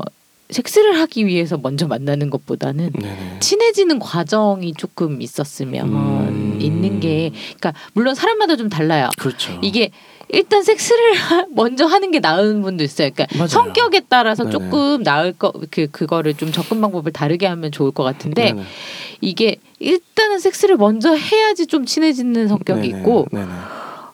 섹스를 0.49 0.99
하기 0.99 1.28
위해서 1.28 1.58
먼저 1.62 1.88
만나는 1.88 2.32
것보다는 2.32 2.91
네네. 2.93 3.38
친해지는 3.39 3.99
과정이 3.99 4.73
조금 4.73 5.21
있었으면 5.21 5.88
음. 5.88 6.58
있는 6.60 6.99
게 6.99 7.32
그러니까 7.60 7.73
물론 7.93 8.15
사람마다 8.15 8.56
좀 8.56 8.67
달라요. 8.67 9.10
그렇죠. 9.19 9.60
이게 9.62 9.91
일단 10.32 10.63
섹스를 10.63 11.13
하- 11.13 11.45
먼저 11.52 11.86
하는 11.86 12.10
게 12.12 12.19
나은 12.19 12.62
분도 12.63 12.84
있어요. 12.84 13.10
그러니까 13.13 13.38
맞아요. 13.38 13.47
성격에 13.47 14.02
따라서 14.10 14.43
네네. 14.43 14.52
조금 14.52 15.04
나을 15.04 15.34
거 15.34 15.52
그 15.69 15.88
그거를 15.91 16.34
좀 16.36 16.52
접근 16.52 16.82
방법을 16.82 17.12
다르게 17.12 17.45
하면 17.45 17.71
좋을 17.71 17.91
것 17.91 18.04
같은데 18.04 18.45
네네. 18.54 18.63
이게 19.21 19.58
일단은 19.80 20.39
섹스를 20.39 20.78
먼저 20.78 21.13
해야지 21.13 21.67
좀 21.67 21.86
친해지는 21.86 22.47
성격이. 22.47 22.88
있고. 22.88 23.28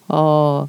어 0.08 0.68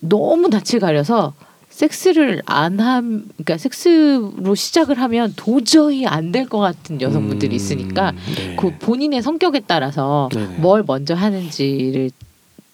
너무 0.00 0.48
낯을 0.48 0.80
가려서 0.80 1.32
섹스를 1.78 2.42
안 2.44 2.80
함, 2.80 3.26
그러니까 3.36 3.56
섹스로 3.56 4.54
시작을 4.56 5.00
하면 5.00 5.32
도저히 5.36 6.06
안 6.06 6.32
될 6.32 6.48
것 6.48 6.58
같은 6.58 7.00
여성분들이 7.00 7.52
음, 7.52 7.56
있으니까 7.56 8.10
네. 8.36 8.56
그 8.58 8.76
본인의 8.78 9.22
성격에 9.22 9.60
따라서 9.66 10.28
네네. 10.32 10.56
뭘 10.58 10.82
먼저 10.84 11.14
하는지를 11.14 12.10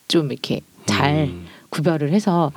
좀 0.09 0.33
이렇게 0.33 0.61
잘 0.87 1.29
음, 1.29 1.47
구별을 1.69 2.13
해서. 2.13 2.51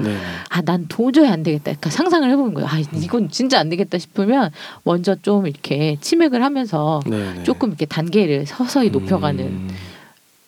아 0.49 0.61
난 0.61 0.85
도저히 0.87 1.27
안 1.27 1.43
되겠다. 1.43 1.63
그러니까 1.65 1.89
상상을 1.89 2.29
해보는 2.31 2.53
거예요. 2.53 2.67
아 2.69 2.79
이건 2.79 3.29
진짜 3.29 3.59
안 3.59 3.67
되겠다 3.69 3.97
싶으면 3.97 4.51
먼저 4.83 5.15
좀 5.15 5.47
이렇게 5.47 5.97
치맥을 5.99 6.41
하면서 6.43 7.01
네네. 7.05 7.43
조금 7.43 7.69
이렇게 7.69 7.85
단계를 7.85 8.45
서서히 8.45 8.89
높여가는 8.89 9.43
음. 9.43 9.69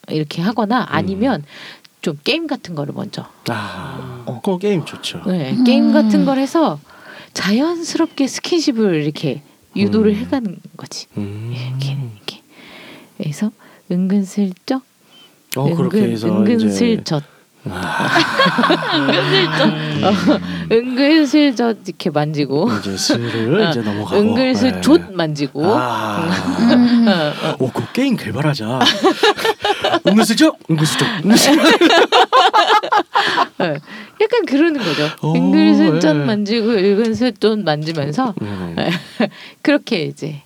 이렇게 0.10 0.42
하거나 0.42 0.86
아니면 0.90 1.44
좀 2.02 2.18
게임 2.24 2.48
같은 2.48 2.76
거를 2.76 2.94
먼저 2.96 3.26
아, 3.50 4.24
어, 4.26 4.40
그거 4.42 4.58
게임 4.58 4.86
좋죠. 4.86 5.22
네, 5.26 5.52
음. 5.52 5.64
게임 5.64 5.92
같은 5.92 6.26
걸 6.26 6.38
해서 6.38 6.80
자연스럽게 7.34 8.28
스킨십을 8.28 9.04
이렇게 9.04 9.42
유도를 9.76 10.12
음. 10.14 10.18
해가는 10.18 10.58
거지. 10.78 11.08
음. 11.18 11.54
이렇게 11.54 11.98
이렇게 12.16 12.42
그래서 13.18 13.52
은근슬쩍 13.92 14.82
어 15.58 15.76
그렇게 15.76 15.98
은근 15.98 16.12
해서 16.12 16.28
은근슬쩍 16.28 17.24
이제 17.66 17.72
어, 20.02 20.10
은근슬쩍 20.72 21.80
이렇게 21.86 22.10
만지고 22.10 22.70
이제 22.80 22.96
슬을 22.96 23.62
어, 23.62 23.70
이제 23.70 23.82
넘어가고 23.82 24.16
은근슬쩍 24.22 25.14
만지고 25.14 25.66
아, 25.76 26.30
음. 26.72 27.06
오, 27.60 27.70
그 27.70 27.92
게임 27.92 28.16
개발하자. 28.16 28.80
은근슬쩍, 30.08 30.58
은근슬쩍, 30.70 31.08
은근슬쩍. 31.24 31.64
네, 33.58 33.78
약간 34.22 34.46
그러는 34.46 34.82
거죠. 34.84 35.10
오, 35.22 35.36
은근슬쩍 35.36 36.16
예. 36.16 36.26
만지고 36.26 36.70
은근슬쩍 36.72 37.60
만지면서 37.64 38.34
네. 38.76 38.90
그렇게 39.62 40.04
이제 40.04 40.42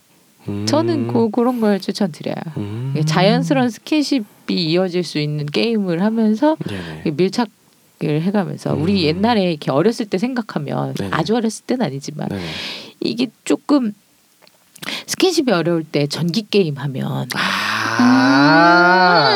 음. 0.48 0.66
저는 0.66 1.08
그 1.08 1.30
그런 1.30 1.62
걸 1.62 1.80
추천드려요. 1.80 2.36
음. 2.58 3.02
자연스러운 3.06 3.70
스킨십이 3.70 4.26
이어질 4.72 5.04
수 5.04 5.20
있는 5.20 5.46
게임을 5.46 6.02
하면서 6.02 6.58
네네. 6.68 7.12
밀착 7.16 7.50
을 8.04 8.22
해가면서 8.22 8.74
음. 8.74 8.82
우리 8.82 9.04
옛날에 9.06 9.50
이렇게 9.50 9.72
어렸을 9.72 10.08
때 10.08 10.18
생각하면 10.18 10.94
네네. 10.96 11.12
아주 11.14 11.36
어렸을 11.36 11.64
때는 11.66 11.86
아니지만 11.86 12.28
네네. 12.28 12.44
이게 13.00 13.28
조금 13.46 13.94
스킨십이 15.06 15.52
어려울 15.52 15.86
때 15.86 16.08
전기 16.08 16.46
게임 16.50 16.78
하면 16.78 17.28
아, 17.34 17.73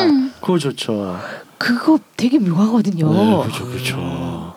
음. 0.04 0.32
그거 0.40 0.58
좋죠. 0.58 1.18
그거 1.58 1.98
되게 2.16 2.38
묘하거든요. 2.38 3.12
네, 3.12 3.36
그렇죠, 3.42 3.66
그렇죠. 3.66 4.54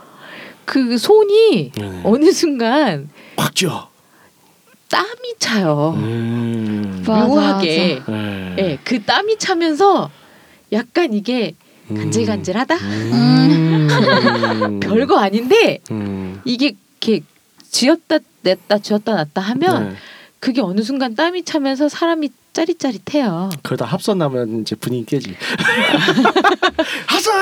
그 0.65 0.97
손이 0.97 1.71
네네. 1.71 2.01
어느 2.05 2.31
순간 2.31 3.09
확 3.37 3.55
쥐어. 3.55 3.89
땀이 4.89 5.35
차요. 5.39 5.93
음. 5.97 7.03
맞아, 7.07 7.25
묘하게. 7.25 8.01
네. 8.07 8.55
예, 8.59 8.79
그 8.83 9.01
땀이 9.01 9.37
차면서 9.37 10.09
약간 10.71 11.13
이게 11.13 11.55
간질간질하다. 11.87 12.75
음. 12.75 14.79
별거 14.81 15.17
아닌데 15.19 15.79
음. 15.91 16.39
이게 16.45 16.75
이렇게 17.01 17.25
쥐었다 17.69 18.19
냈다 18.43 18.79
쥐었다 18.79 19.15
놨다 19.15 19.41
하면 19.41 19.89
네. 19.89 19.95
그게 20.39 20.61
어느 20.61 20.81
순간 20.81 21.15
땀이 21.15 21.43
차면서 21.43 21.89
사람이 21.89 22.29
짜릿짜릿해요. 22.53 23.49
그러다 23.63 23.85
합선 23.85 24.17
나면 24.17 24.61
이제 24.61 24.75
분위기 24.75 25.05
깨지. 25.05 25.35
합선. 27.07 27.33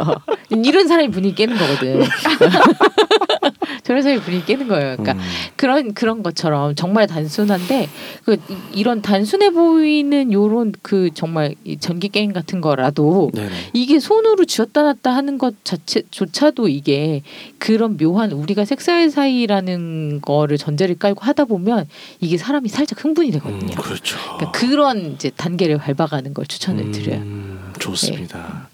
어, 0.00 0.14
이런 0.50 0.88
사람이 0.88 1.10
분위기 1.10 1.34
깨는 1.34 1.56
거거든. 1.56 2.02
저런 3.84 4.02
사이 4.02 4.18
분위기 4.18 4.44
깨는 4.46 4.66
거예요. 4.68 4.96
그러니까 4.96 5.12
음. 5.12 5.18
그런 5.56 5.92
그런 5.94 6.22
것처럼 6.22 6.74
정말 6.74 7.06
단순한데 7.06 7.88
그 8.24 8.34
이- 8.48 8.56
이런 8.80 9.02
단순해 9.02 9.50
보이는 9.50 10.32
요런 10.32 10.72
그 10.80 11.10
정말 11.12 11.54
이 11.64 11.76
전기 11.76 12.08
게임 12.08 12.32
같은 12.32 12.60
거라도 12.62 13.30
네네. 13.34 13.50
이게 13.74 13.98
손으로 14.00 14.46
쥐었다 14.46 14.82
놨다 14.82 15.14
하는 15.14 15.36
것 15.36 15.62
자체조차도 15.64 16.68
이게 16.68 17.22
그런 17.58 17.96
묘한 17.98 18.32
우리가 18.32 18.64
섹스의 18.64 19.10
사이라는 19.10 20.20
거를 20.22 20.56
전제를 20.56 20.98
깔고 20.98 21.20
하다 21.22 21.44
보면 21.44 21.86
이게 22.20 22.38
사람이 22.38 22.68
살짝 22.70 23.04
흥분이 23.04 23.28
음, 23.28 23.32
되거든요. 23.32 23.74
그렇죠. 23.84 24.16
그러니까 24.36 24.50
그런 24.52 25.12
이제 25.12 25.30
단계를 25.30 25.76
밟아가는 25.76 26.32
걸 26.32 26.46
추천을 26.46 26.90
드려요. 26.90 27.20
음, 27.20 27.72
좋습니다. 27.78 28.68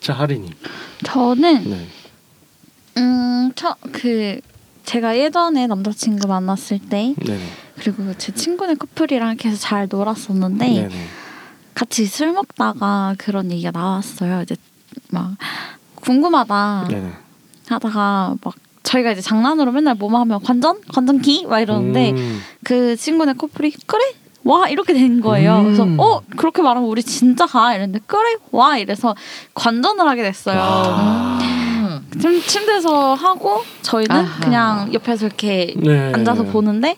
자 0.00 0.14
하리님. 0.14 0.52
저는 1.04 1.70
네. 1.70 1.86
음, 2.96 3.52
저, 3.54 3.76
그 3.92 4.40
제가 4.84 5.16
예전에 5.16 5.68
남자친구 5.68 6.26
만났을 6.26 6.80
때 6.80 7.14
네네. 7.24 7.44
그리고 7.76 8.12
제 8.18 8.32
친구네 8.32 8.74
커플이랑 8.74 9.36
계속 9.36 9.58
잘 9.58 9.86
놀았었는데 9.88 10.66
네네. 10.66 11.06
같이 11.74 12.06
술 12.06 12.32
먹다가 12.32 13.14
그런 13.16 13.52
얘기가 13.52 13.70
나왔어요. 13.70 14.42
이제 14.42 14.56
막 15.10 15.36
궁금하다 15.94 16.88
네네. 16.90 17.12
하다가 17.68 18.34
막 18.42 18.54
저희가 18.82 19.12
이제 19.12 19.20
장난으로 19.20 19.70
맨날 19.70 19.94
뭐만 19.94 20.22
하면 20.22 20.40
관전 20.42 20.80
관전기 20.92 21.46
막 21.46 21.60
이러는데 21.60 22.10
음, 22.10 22.40
그 22.64 22.96
친구네 22.96 23.34
커플이 23.34 23.72
그래 23.86 24.02
와 24.48 24.66
이렇게 24.66 24.94
된 24.94 25.20
거예요. 25.20 25.58
음. 25.58 25.64
그래서 25.64 25.86
어 25.98 26.22
그렇게 26.38 26.62
말하면 26.62 26.88
우리 26.88 27.02
진짜 27.02 27.44
가 27.44 27.74
이랬는데 27.74 28.00
그래 28.06 28.36
와 28.50 28.78
이래서 28.78 29.14
관전을 29.52 30.08
하게 30.08 30.22
됐어요. 30.22 30.58
와. 30.58 31.38
음. 31.42 32.06
침, 32.18 32.40
침대에서 32.40 33.12
하고 33.12 33.62
저희는 33.82 34.16
아하. 34.16 34.40
그냥 34.40 34.94
옆에서 34.94 35.26
이렇게 35.26 35.74
네. 35.76 36.12
앉아서 36.14 36.44
보는데 36.44 36.96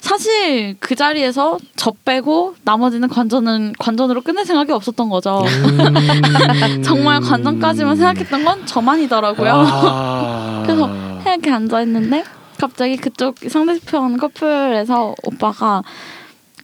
사실 0.00 0.76
그 0.80 0.94
자리에서 0.94 1.58
저 1.76 1.92
빼고 2.02 2.54
나머지는 2.64 3.10
관전은 3.10 3.74
관전으로 3.78 4.22
끝낼 4.22 4.46
생각이 4.46 4.72
없었던 4.72 5.10
거죠. 5.10 5.44
음. 5.44 6.80
정말 6.82 7.20
관전까지만 7.20 7.96
생각했던 7.96 8.42
건 8.42 8.64
저만이더라고요. 8.64 9.52
아. 9.54 10.62
그래서 10.64 10.88
이렇게 11.26 11.50
앉아 11.50 11.82
있는데 11.82 12.24
갑자기 12.58 12.96
그쪽 12.96 13.36
상대편 13.46 14.16
커플에서 14.16 15.14
오빠가 15.24 15.82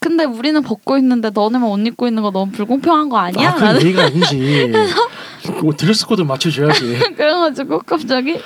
근데 0.02 0.24
우리는 0.24 0.60
벗고 0.62 0.98
있는데 0.98 1.30
너네만 1.30 1.68
옷 1.70 1.78
입고 1.86 2.08
있는 2.08 2.24
거 2.24 2.32
너무 2.32 2.50
불공평한 2.50 3.08
거 3.08 3.18
아니야? 3.18 3.50
아, 3.50 3.54
그건 3.54 3.80
예의가 3.82 4.02
아니지. 4.06 4.72
뭐 5.62 5.72
드레스 5.76 6.04
코드 6.08 6.22
맞춰줘야지. 6.22 6.98
그래가지고 7.16 7.78
갑자기 7.78 8.36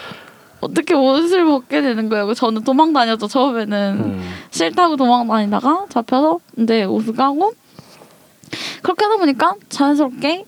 어떻게 0.61 0.95
옷을 0.95 1.47
벗게 1.47 1.81
되는 1.81 2.11
거예요. 2.11 2.35
저는 2.35 2.63
도망 2.63 2.93
다녔죠 2.93 3.27
처음에는 3.27 3.93
음. 3.99 4.35
싫다고 4.51 4.97
도망 4.97 5.27
다니다가 5.29 5.87
잡혀서 5.89 6.41
이제 6.59 6.85
옷을 6.85 7.15
까고 7.15 7.55
그렇게 8.83 9.05
하다 9.07 9.17
보니까 9.17 9.55
자연스럽게 9.71 10.45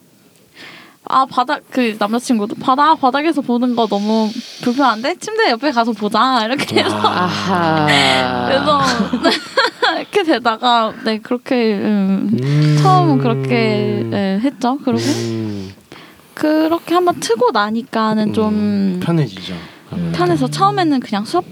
아 1.08 1.24
바닥 1.26 1.62
그 1.70 1.96
남자친구도 1.98 2.56
바닥 2.56 3.00
바닥에서 3.00 3.40
보는 3.40 3.74
거 3.74 3.86
너무 3.86 4.28
불편한데 4.62 5.16
침대 5.16 5.50
옆에 5.50 5.70
가서 5.70 5.92
보자 5.92 6.44
이렇게 6.44 6.82
해서 6.84 6.96
아. 6.96 7.24
아하. 7.24 8.46
그래서 8.46 8.80
이렇게 9.98 10.22
되다가 10.22 10.92
네 11.04 11.18
그렇게 11.18 11.74
음, 11.76 12.30
음. 12.42 12.78
처음은 12.82 13.18
그렇게 13.18 14.06
네, 14.10 14.38
했죠. 14.42 14.78
그리고 14.84 15.00
음. 15.00 15.72
그렇게 16.34 16.94
한번 16.94 17.18
트고 17.20 17.50
나니까는 17.52 18.32
좀 18.34 18.48
음, 18.54 19.00
편해지죠. 19.02 19.54
음. 19.94 20.12
편해서 20.14 20.48
처음에는 20.48 21.00
그냥 21.00 21.24
수업 21.24 21.44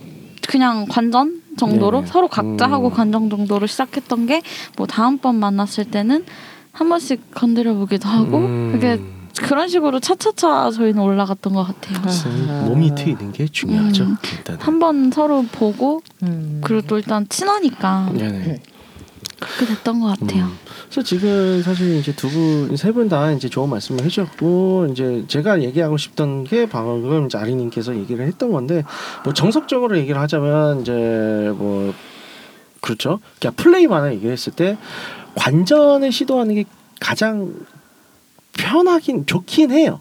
그냥 0.47 0.87
관전 0.89 1.43
정도로 1.59 2.01
네네. 2.01 2.13
서로 2.13 2.29
각자 2.29 2.67
음. 2.67 2.73
하고 2.73 2.91
관전 2.91 3.31
정도로 3.31 3.67
시작했던 3.67 4.27
게 4.27 4.43
뭐 4.77 4.87
다음번 4.87 5.37
만났을 5.37 5.87
때는 5.87 6.27
한 6.73 6.89
번씩 6.91 7.35
건드려 7.35 7.73
보기도 7.75 8.09
하고 8.09 8.37
음. 8.37 8.69
그게 8.73 9.01
그런 9.43 9.69
식으로 9.69 10.01
차차차 10.01 10.71
저희는 10.71 11.01
올라갔던 11.01 11.53
것 11.53 11.65
같아요. 11.65 12.01
그래서 12.01 12.29
몸이 12.29 12.95
트이는 12.95 13.33
게 13.33 13.47
중요하죠. 13.47 14.05
음. 14.05 14.17
일단은. 14.39 14.61
한번 14.61 15.11
서로 15.11 15.43
보고 15.53 16.03
음. 16.23 16.61
그리고 16.65 16.87
또 16.87 16.97
일단 16.97 17.27
친하니까 17.29 18.11
네네. 18.15 18.63
그렇게 19.39 19.67
됐던 19.75 20.01
것 20.01 20.19
같아요. 20.19 20.45
음. 20.47 20.59
그래서 20.89 21.03
지금 21.03 21.61
사실 21.63 21.97
이제 21.97 22.15
두 22.15 22.29
분 22.31 22.75
세 22.77 22.93
분 22.93 23.09
다 23.11 23.31
이제 23.33 23.49
좋은 23.51 23.69
말씀을 23.69 24.05
해주셨고 24.05 24.89
이제 24.93 25.25
제가 25.29 25.63
얘기하고 25.63 25.97
싶던 25.99 26.45
게 26.45 26.67
방금 26.67 27.27
이제 27.27 27.37
아리님께서 27.37 27.95
얘기를 27.97 28.27
했던 28.27 28.51
건데 28.51 28.85
뭐 29.25 29.35
정석적으로 29.35 29.99
얘기를 29.99 30.19
하자면 30.21 30.81
이제 30.81 30.93
뭐 31.57 31.93
그렇죠. 32.81 33.21
그냥 33.41 33.55
플레이만을 33.57 34.15
얘기했을 34.15 34.53
때 34.55 34.79
관전을 35.35 36.11
시도하는 36.13 36.55
게 36.55 36.65
가장 37.01 37.53
편하긴 38.59 39.27
좋긴 39.27 39.71
해요. 39.71 40.01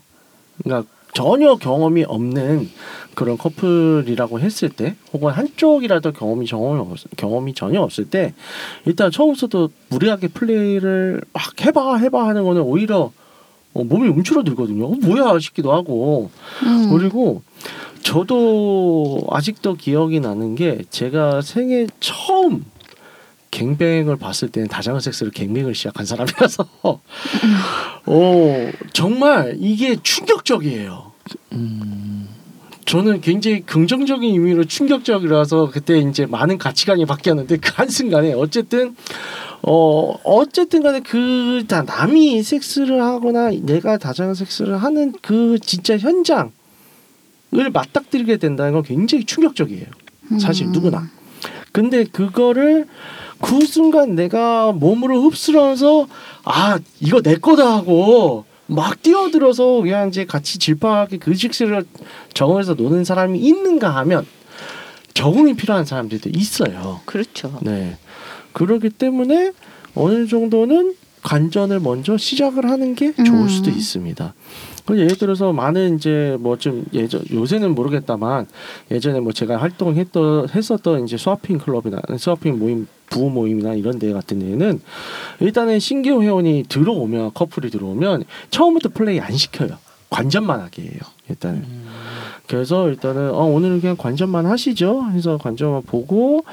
그러니까 0.63 0.89
전혀 1.13 1.56
경험이 1.56 2.04
없는 2.04 2.70
그런 3.15 3.38
커플이라고 3.38 4.39
했을 4.41 4.70
때 4.70 4.96
혹은 5.13 5.32
한쪽이라도 5.32 6.12
경험이 6.12 6.46
경험이, 6.46 6.82
없, 6.82 6.98
경험이 7.15 7.54
전혀 7.54 7.82
없을 7.82 8.10
때 8.10 8.34
일단 8.86 9.12
처음부터 9.12 9.70
무리하게 9.89 10.28
플레이를 10.28 11.22
막 11.32 11.65
해봐 11.65 11.98
해봐 11.98 12.28
하는 12.28 12.44
거는 12.44 12.62
오히려 12.62 13.12
어, 13.74 13.84
몸이 13.84 14.08
움츠러들거든요. 14.10 14.86
어, 14.86 14.96
뭐야 15.02 15.39
싶기도 15.39 15.74
하고 15.74 16.30
음. 16.63 16.89
그리고 16.89 17.41
저도 18.02 19.22
아직도 19.30 19.76
기억이 19.76 20.20
나는 20.20 20.56
게 20.56 20.82
제가 20.89 21.41
생애 21.41 21.88
처음 22.00 22.65
갱뱅을 23.56 24.18
봤을 24.18 24.50
때는 24.50 24.68
다장한 24.68 25.00
섹스를 25.00 25.32
갱뱅을 25.32 25.74
시작한 25.76 26.06
사람이라서 26.06 26.68
어 28.06 28.72
정말 28.91 29.56
이게 29.60 29.96
충격적이에요. 30.02 31.12
저는 32.86 33.22
굉장히 33.22 33.62
긍정적인 33.62 34.32
의미로 34.34 34.65
충격적이라서 34.65 35.72
그때 35.72 35.98
이제 36.00 36.26
많은 36.26 36.58
가치관이 36.58 37.06
바뀌었는데 37.06 37.58
그 37.58 37.72
한순간에 37.74 38.34
어쨌든 38.34 38.96
어 39.62 40.13
어쨌든 40.24 40.84
간에 40.84 41.00
그 41.00 41.63
다 41.68 41.82
남이 41.82 42.44
섹스를 42.44 43.02
하거나 43.02 43.50
내가 43.62 43.98
다장한 43.98 44.36
섹스를 44.36 44.78
하는 44.84 45.13
그 45.22 45.58
진짜 45.60 45.98
현장을 45.98 46.52
맞닥뜨리게 47.74 48.38
된다는 48.38 48.74
건 48.74 48.84
굉장히 48.84 49.24
충격적이에요. 49.24 49.86
사실 50.39 50.68
음. 50.68 50.72
누구나. 50.74 51.10
근데 51.75 52.05
그거를 52.05 52.88
그 53.41 53.65
순간 53.65 54.15
내가 54.15 54.71
몸으로 54.71 55.23
흡수하면서 55.23 56.07
아 56.45 56.79
이거 57.01 57.21
내 57.21 57.35
거다 57.35 57.69
하고 57.69 58.45
막 58.65 59.03
뛰어들어서 59.03 59.81
그냥 59.81 60.07
이제 60.07 60.23
같이 60.25 60.57
질파하게 60.57 61.17
그 61.17 61.35
식스를 61.35 61.83
적응해서 62.33 62.75
노는 62.75 63.03
사람이 63.03 63.39
있는가 63.39 63.89
하면 63.89 64.25
적응이 65.13 65.55
필요한 65.57 65.83
사람들도 65.83 66.29
있어요. 66.33 67.01
그렇죠. 67.03 67.59
네. 67.61 67.97
그렇기 68.53 68.91
때문에 68.91 69.51
어느 69.95 70.27
정도는 70.27 70.95
관전을 71.23 71.81
먼저 71.81 72.15
시작을 72.15 72.69
하는 72.69 72.95
게 72.95 73.13
좋을 73.13 73.41
음. 73.41 73.49
수도 73.49 73.69
있습니다. 73.69 74.33
그 74.86 74.98
예를 75.00 75.17
들어서 75.17 75.52
많은 75.52 75.95
이제 75.95 76.38
뭐 76.39 76.56
좀 76.58 76.86
예전 76.93 77.21
요새는 77.32 77.76
모르겠다만 77.76 78.48
예전에 78.91 79.19
뭐 79.19 79.32
제가 79.34 79.58
활동했던 79.58 80.50
했었던 80.50 81.04
이제 81.04 81.17
스와핑 81.17 81.58
클럽이나 81.60 82.00
스와핑 82.17 82.60
모임 82.60 82.88
부부 83.10 83.30
모임이나 83.30 83.74
이런 83.74 84.00
데 84.00 84.12
같은 84.13 84.39
데는 84.39 84.82
일단은 85.39 85.80
신규 85.80 86.21
회원이 86.21 86.65
들어오면 86.69 87.32
커플이 87.34 87.69
들어오면 87.69 88.24
처음부터 88.52 88.89
플레이 88.93 89.19
안 89.19 89.36
시켜요. 89.36 89.78
관전만 90.10 90.60
하게 90.62 90.84
해요. 90.84 91.02
일단은. 91.30 91.65
그래서 92.47 92.88
일단은 92.89 93.31
어 93.34 93.43
오늘은 93.45 93.81
그냥 93.81 93.97
관전만 93.97 94.45
하시죠. 94.45 95.05
해서 95.12 95.38
관전만 95.38 95.81
보고 95.84 96.43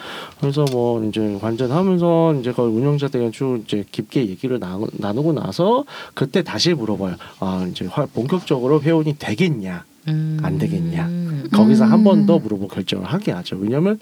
그래서 0.41 0.65
뭐 0.73 1.05
이제 1.05 1.39
관전하면서 1.41 2.37
이제 2.41 2.53
그 2.53 2.63
운영자들이랑 2.63 3.33
쭉 3.33 3.63
이제 3.65 3.85
깊게 3.93 4.27
얘기를 4.29 4.59
나누, 4.59 4.87
나누고 4.93 5.33
나서 5.35 5.85
그때 6.15 6.43
다시 6.43 6.73
물어봐요. 6.73 7.17
아 7.41 7.67
이제 7.71 7.87
화- 7.87 8.07
본격적으로 8.07 8.81
회원이 8.81 9.17
되겠냐? 9.19 9.85
음. 10.09 10.39
안 10.43 10.59
되겠냐. 10.59 11.09
거기서 11.53 11.85
한번 11.85 12.27
더 12.27 12.39
물어보고 12.39 12.69
결정을 12.75 13.05
하게 13.07 13.33
하죠. 13.33 13.57
왜냐면 13.61 14.01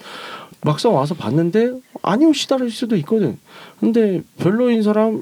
막상 0.61 0.95
와서 0.95 1.13
봤는데 1.13 1.73
아니오 2.01 2.33
시달릴 2.33 2.71
수도 2.71 2.95
있거든. 2.97 3.37
근데 3.79 4.21
별로인 4.37 4.81
사람 4.81 5.21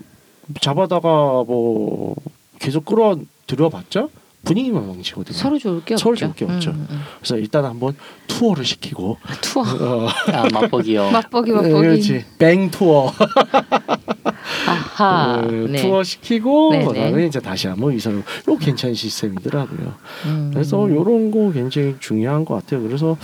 잡아다가 0.62 1.10
뭐 1.47 2.15
계속 2.60 2.86
끌어 2.86 3.17
들여봤자 3.47 4.08
분위기만 4.49 4.88
망치거든요. 4.88 5.38
서로 5.38 5.59
좋을 5.59 5.85
게 5.85 5.95
서로 5.95 6.13
없죠. 6.13 6.25
좋을 6.25 6.35
게 6.35 6.45
없죠. 6.45 6.71
음, 6.71 6.88
음. 6.89 6.99
그래서 7.19 7.38
일단 7.38 7.65
한번 7.65 7.95
투어를 8.25 8.65
시키고 8.65 9.17
투어. 9.41 9.62
어, 9.62 10.07
아 10.33 10.47
맛보기요. 10.51 11.12
맛보기 11.13 11.51
네, 11.51 11.55
맛보기. 11.57 11.73
그렇지 11.73 12.25
뱅 12.39 12.71
투어 12.71 13.13
아하. 14.67 15.41
그 15.47 15.67
네. 15.71 15.81
투어 15.81 16.03
시키고 16.03 16.71
네네. 16.71 16.85
그다음에 16.85 17.27
이제 17.27 17.39
다시 17.39 17.67
한번 17.67 17.93
이사를 17.93 18.17
요 18.17 18.58
괜찮은 18.58 18.95
시스템이더라고요. 18.95 19.93
음. 20.25 20.50
그래서 20.52 20.89
요런 20.89 21.29
거 21.29 21.52
굉장히 21.52 21.95
중요한 22.00 22.43
것 22.43 22.56
같아요. 22.56 22.81
그래서 22.81 23.17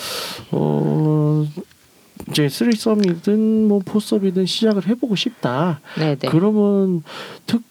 어 0.51 1.47
이제 2.30 2.47
쓰리썸이든 2.47 3.67
뭐 3.67 3.80
포섭이든 3.84 4.45
시작을 4.45 4.88
해보고 4.88 5.15
싶다. 5.15 5.82
네네. 5.97 6.17
그러면 6.30 7.01
특 7.47 7.63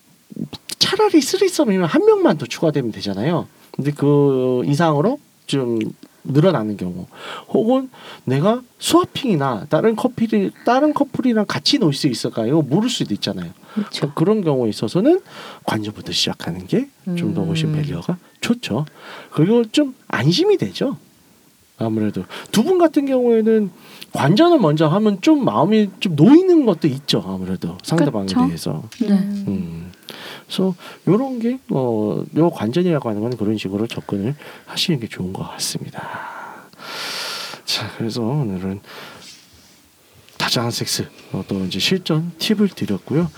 차라리 0.85 1.21
쓰리썸이면 1.23 1.87
한 1.87 2.05
명만 2.05 2.37
더 2.37 2.45
추가되면 2.45 2.93
되잖아요. 2.93 3.49
근데 3.73 3.91
그 3.91 4.63
이상으로 4.67 5.19
좀 5.47 5.79
늘어나는 6.25 6.77
경우, 6.77 7.07
혹은 7.49 7.91
내가 8.25 8.63
스와핑이나 8.79 9.67
다른 9.69 9.95
커플이 9.97 10.51
다른 10.65 10.93
커플이랑 10.95 11.45
같이 11.47 11.79
놀 11.79 11.93
수 11.95 12.07
있을까요? 12.09 12.61
물을 12.63 12.89
수도 12.91 13.13
있잖아요. 13.15 13.51
그렇죠. 13.75 14.13
그런 14.15 14.43
경우에 14.43 14.69
있어서는 14.71 15.21
관전부터 15.65 16.13
시작하는 16.13 16.67
게 16.67 16.89
좀더 17.17 17.45
훨씬 17.45 17.69
음. 17.71 17.75
value가 17.83 18.17
좋죠. 18.43 18.85
그리고 19.33 19.65
좀 19.71 19.95
안심이 20.09 20.57
되죠. 20.59 20.97
아무래도 21.79 22.25
두 22.53 22.63
분 22.63 22.79
같은 22.79 23.05
경우에는 23.07 23.71
관전을 24.13 24.59
먼저 24.61 24.87
하면 24.87 25.21
좀 25.23 25.45
마음이 25.45 25.91
좀 26.01 26.15
놓이는 26.15 26.65
것도 26.67 26.87
있죠. 26.89 27.23
아무래도 27.27 27.77
상대방에 27.83 28.27
그쵸. 28.27 28.47
대해서. 28.47 28.83
네. 29.01 29.09
음. 29.11 29.84
그래서 30.55 30.75
요런 31.09 31.41
게 31.41 31.59
어, 31.71 32.25
요 32.37 32.51
관전이라고 32.51 33.09
하는 33.09 33.23
건 33.23 33.37
그런 33.37 33.59
식으로 33.59 33.89
접근을 33.89 34.37
하시는 34.67 35.01
게 35.01 35.09
좋은 35.09 35.33
것 35.33 35.43
같습니다. 35.51 36.01
자, 37.65 37.91
그래서 37.99 38.23
오늘은 38.23 38.81
다자간 40.39 40.71
섹스 40.71 41.09
어, 41.33 41.43
또 41.49 41.65
이제 41.65 41.81
실전 41.81 42.33
팁을 42.39 42.69
드렸고요. 42.69 43.31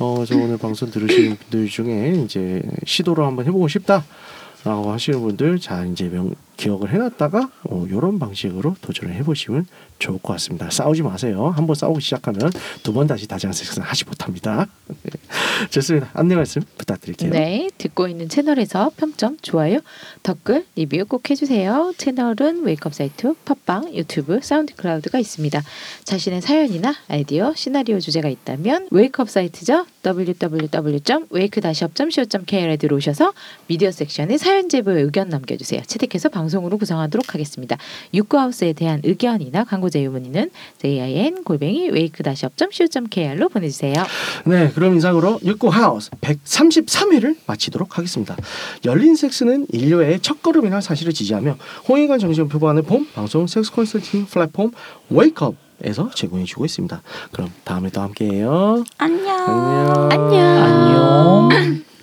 어, 0.00 0.24
저 0.26 0.36
오늘 0.36 0.58
방송 0.58 0.90
들으시는 0.90 1.36
분들 1.36 1.68
중에 1.68 2.24
이제 2.24 2.60
시도를 2.84 3.24
한번 3.24 3.46
해보고 3.46 3.68
싶다라고 3.68 4.90
하시는 4.90 5.20
분들 5.20 5.60
자 5.60 5.84
이제 5.84 6.08
명, 6.08 6.34
기억을 6.56 6.90
해놨다가 6.92 7.50
어, 7.64 7.86
이런 7.88 8.18
방식으로 8.18 8.76
도전을 8.80 9.14
해보시면 9.16 9.66
좋을 9.98 10.18
것 10.20 10.32
같습니다. 10.34 10.70
싸우지 10.70 11.02
마세요. 11.02 11.52
한번 11.56 11.74
싸우기 11.76 12.00
시작하면 12.00 12.50
두 12.82 12.92
번 12.92 13.06
다시 13.06 13.26
섹스는 13.26 13.86
하지 13.86 14.04
못합니다. 14.04 14.66
네. 15.02 15.10
좋습니다. 15.70 16.10
안내 16.14 16.34
말씀 16.36 16.62
부탁드릴게요. 16.78 17.30
네, 17.30 17.68
듣고 17.78 18.06
있는 18.08 18.28
채널에서 18.28 18.90
평점, 18.96 19.36
좋아요, 19.42 19.78
댓글, 20.22 20.64
리뷰 20.76 21.04
꼭 21.06 21.28
해주세요. 21.30 21.92
채널은 21.96 22.62
Wake 22.64 22.84
Up 22.84 22.94
사이트, 22.94 23.34
팟빵, 23.44 23.94
유튜브, 23.94 24.40
SoundCloud가 24.42 25.18
있습니다. 25.18 25.62
자신의 26.04 26.40
사연이나 26.42 26.94
아이디어, 27.08 27.54
시나리오 27.54 27.98
주제가 28.00 28.28
있다면 28.28 28.88
Wake 28.90 29.15
Up 29.15 29.28
사이트죠. 29.30 29.86
www.wake-up.co.kr에 30.04 32.76
들어오셔서 32.76 33.32
미디어 33.66 33.90
섹션에 33.90 34.36
사연 34.38 34.68
제보에 34.68 35.00
의견 35.02 35.28
남겨주세요. 35.30 35.82
채택해서 35.86 36.28
방송으로 36.28 36.78
구성하도록 36.78 37.34
하겠습니다. 37.34 37.76
육구하우스에 38.12 38.72
대한 38.72 39.00
의견이나 39.04 39.64
광고 39.64 39.90
제휴 39.90 40.10
문의는 40.10 40.50
jin 40.80 41.44
골뱅이 41.44 41.90
wake-up.co.kr로 41.90 43.48
보내주세요. 43.48 43.94
네, 44.46 44.70
그럼 44.70 44.96
이상으로 44.96 45.40
육구 45.44 45.68
하우스 45.68 46.10
133회를 46.20 47.36
마치도록 47.46 47.98
하겠습니다. 47.98 48.36
열린 48.84 49.16
섹스는 49.16 49.66
인류의 49.70 50.20
첫걸음이라 50.20 50.80
사실을 50.80 51.12
지지하며 51.12 51.56
홍익관 51.88 52.18
정신을 52.18 52.48
표방하는 52.48 52.82
봄 52.84 53.06
방송 53.14 53.46
섹스 53.46 53.72
컨설팅 53.72 54.26
플랫폼 54.26 54.72
웨이크업 55.10 55.64
에서 55.82 56.08
제공해주고 56.14 56.64
있습니다. 56.64 57.02
그럼 57.32 57.50
다음에 57.64 57.90
또 57.90 58.00
함께해요. 58.00 58.84
안녕. 58.96 60.08
안녕. 60.10 61.48
안녕. 61.50 61.84